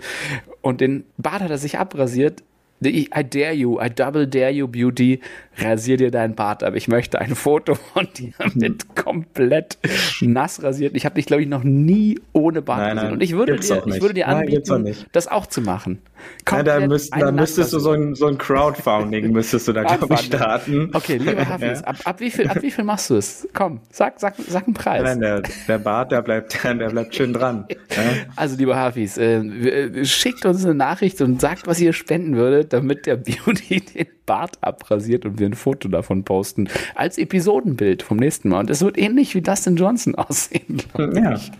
[0.61, 2.43] Und den Bart hat er sich abrasiert.
[2.85, 5.21] I dare you, I double dare you, Beauty,
[5.57, 6.75] rasier dir deinen Bart ab.
[6.75, 9.77] Ich möchte ein Foto von dir mit komplett
[10.21, 10.95] nass rasiert.
[10.95, 13.05] Ich habe dich, glaube ich, noch nie ohne Bart Nein, gesehen.
[13.05, 15.61] nein, Und ich würde, dir, ich würde dir Nein, gibt's auch anbieten, das auch zu
[15.61, 16.01] machen.
[16.49, 19.83] Ja, da, Komplett müsst, da müsstest du so ein, so ein Crowdfunding müsstest du da,
[19.83, 20.89] glaube ich, starten.
[20.93, 23.47] Okay, lieber Hafis, ab, ab, wie viel, ab wie viel machst du es?
[23.53, 25.03] Komm, sag, sag, sag einen Preis.
[25.03, 27.65] Nein, der, der Bart, der bleibt, der bleibt schön dran.
[27.69, 28.03] Ja?
[28.35, 32.73] Also, lieber Hafis, äh, äh, schickt uns eine Nachricht und sagt, was ihr spenden würdet.
[32.73, 36.69] damit der Beauty den Bart abrasiert und wir ein Foto davon posten.
[36.95, 38.59] Als Episodenbild vom nächsten Mal.
[38.61, 40.81] Und es wird ähnlich wie Dustin Johnson aussehen.
[40.97, 41.33] Ja.
[41.35, 41.51] ich.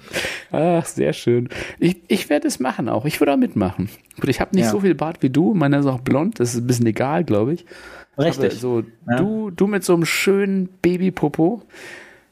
[0.52, 1.50] Ach, sehr schön.
[1.80, 3.06] Ich, ich werde es machen auch.
[3.06, 3.90] Ich würde auch mitmachen.
[4.20, 4.72] Gut, ich habe nicht Ja.
[4.72, 5.54] so viel Bart wie du.
[5.54, 6.40] Meiner ist auch blond.
[6.40, 7.66] Das ist ein bisschen egal, glaube ich.
[8.18, 8.52] Richtig.
[8.52, 9.18] Aber so, Ja.
[9.18, 11.62] du, du mit so einem schönen Babypopo.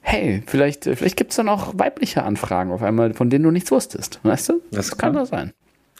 [0.03, 3.71] Hey, vielleicht, vielleicht gibt es dann auch weibliche Anfragen auf einmal, von denen du nichts
[3.71, 4.19] wusstest.
[4.23, 4.61] Weißt du?
[4.71, 5.23] Das kann kann.
[5.23, 5.53] doch sein.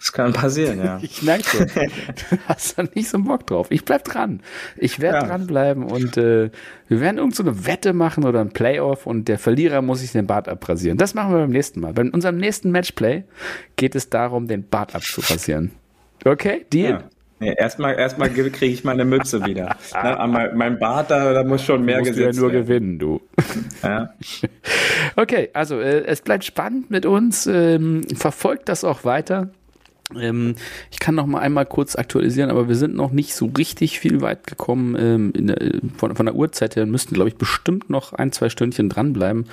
[0.04, 0.98] Das kann passieren, ja.
[1.04, 1.68] Ich merke.
[1.68, 3.68] Du hast da nicht so einen Bock drauf.
[3.70, 4.42] Ich bleib dran.
[4.76, 5.26] Ich werde Ja.
[5.28, 6.50] dranbleiben und äh,
[6.88, 10.12] wir werden irgend so eine Wette machen oder ein Playoff und der Verlierer muss sich
[10.12, 10.98] den Bart abrasieren.
[10.98, 11.94] Das machen wir beim nächsten Mal.
[11.94, 13.26] Bei unserem nächsten Matchplay
[13.76, 15.72] geht es darum, den Bart abzurasieren.
[16.26, 16.66] Okay?
[16.74, 16.90] Deal?
[16.92, 17.04] ja.
[17.40, 19.76] Nee, erstmal erstmal kriege ich meine Mütze wieder.
[19.94, 22.52] Na, aber mein, mein Bart, da, da muss schon mehr Musst du ja gesetzt nur
[22.54, 22.68] werden.
[22.68, 23.22] gewinnen, du.
[23.82, 24.14] Ja.
[25.16, 27.48] Okay, also äh, es bleibt spannend mit uns.
[27.48, 29.50] Ähm, verfolgt das auch weiter.
[30.20, 30.56] Ähm,
[30.92, 34.22] ich kann noch mal einmal kurz aktualisieren, aber wir sind noch nicht so richtig viel
[34.22, 36.86] weit gekommen ähm, der, von, von der Uhrzeit her.
[36.86, 39.46] Müssten, glaube ich, bestimmt noch ein, zwei Stündchen dranbleiben,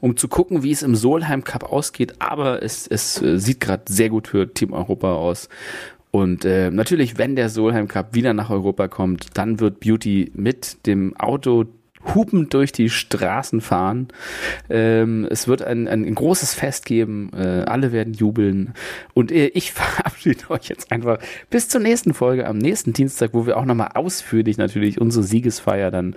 [0.00, 2.14] um zu gucken, wie es im Solheim Cup ausgeht.
[2.18, 5.48] Aber es, es äh, sieht gerade sehr gut für Team Europa aus.
[6.10, 10.86] Und äh, natürlich, wenn der Solheim Cup wieder nach Europa kommt, dann wird Beauty mit
[10.86, 11.66] dem Auto
[12.14, 14.08] hupend durch die Straßen fahren.
[14.68, 17.30] Ähm, es wird ein, ein großes Fest geben.
[17.34, 18.74] Äh, alle werden jubeln.
[19.14, 21.18] Und äh, ich verabschiede euch jetzt einfach
[21.50, 25.90] bis zur nächsten Folge am nächsten Dienstag, wo wir auch nochmal ausführlich natürlich unsere Siegesfeier
[25.90, 26.14] dann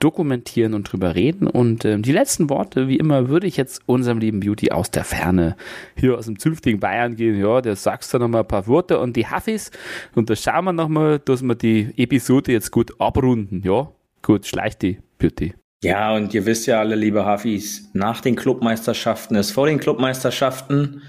[0.00, 1.46] dokumentieren und drüber reden.
[1.46, 5.04] Und ähm, die letzten Worte, wie immer, würde ich jetzt unserem lieben Beauty aus der
[5.04, 5.56] Ferne
[5.96, 7.38] hier aus dem zünftigen Bayern gehen.
[7.38, 9.70] Ja, der sagst du nochmal ein paar Worte und die Haffis.
[10.14, 13.62] Und da schauen wir nochmal, dass wir die Episode jetzt gut abrunden.
[13.64, 13.90] Ja,
[14.22, 15.54] gut, schleicht die Beauty.
[15.82, 21.02] Ja, und ihr wisst ja alle, liebe Hafis, nach den Clubmeisterschaften ist vor den Clubmeisterschaften.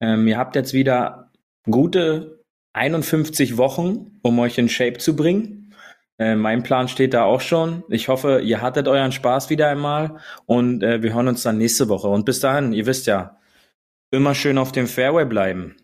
[0.00, 1.30] Ähm, ihr habt jetzt wieder
[1.70, 2.42] gute
[2.72, 5.74] 51 Wochen, um euch in Shape zu bringen.
[6.18, 7.84] Äh, mein Plan steht da auch schon.
[7.88, 11.88] Ich hoffe, ihr hattet euren Spaß wieder einmal und äh, wir hören uns dann nächste
[11.88, 12.08] Woche.
[12.08, 13.36] Und bis dahin, ihr wisst ja,
[14.10, 15.76] immer schön auf dem Fairway bleiben.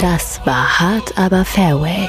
[0.00, 2.08] Das war hart, aber Fairway.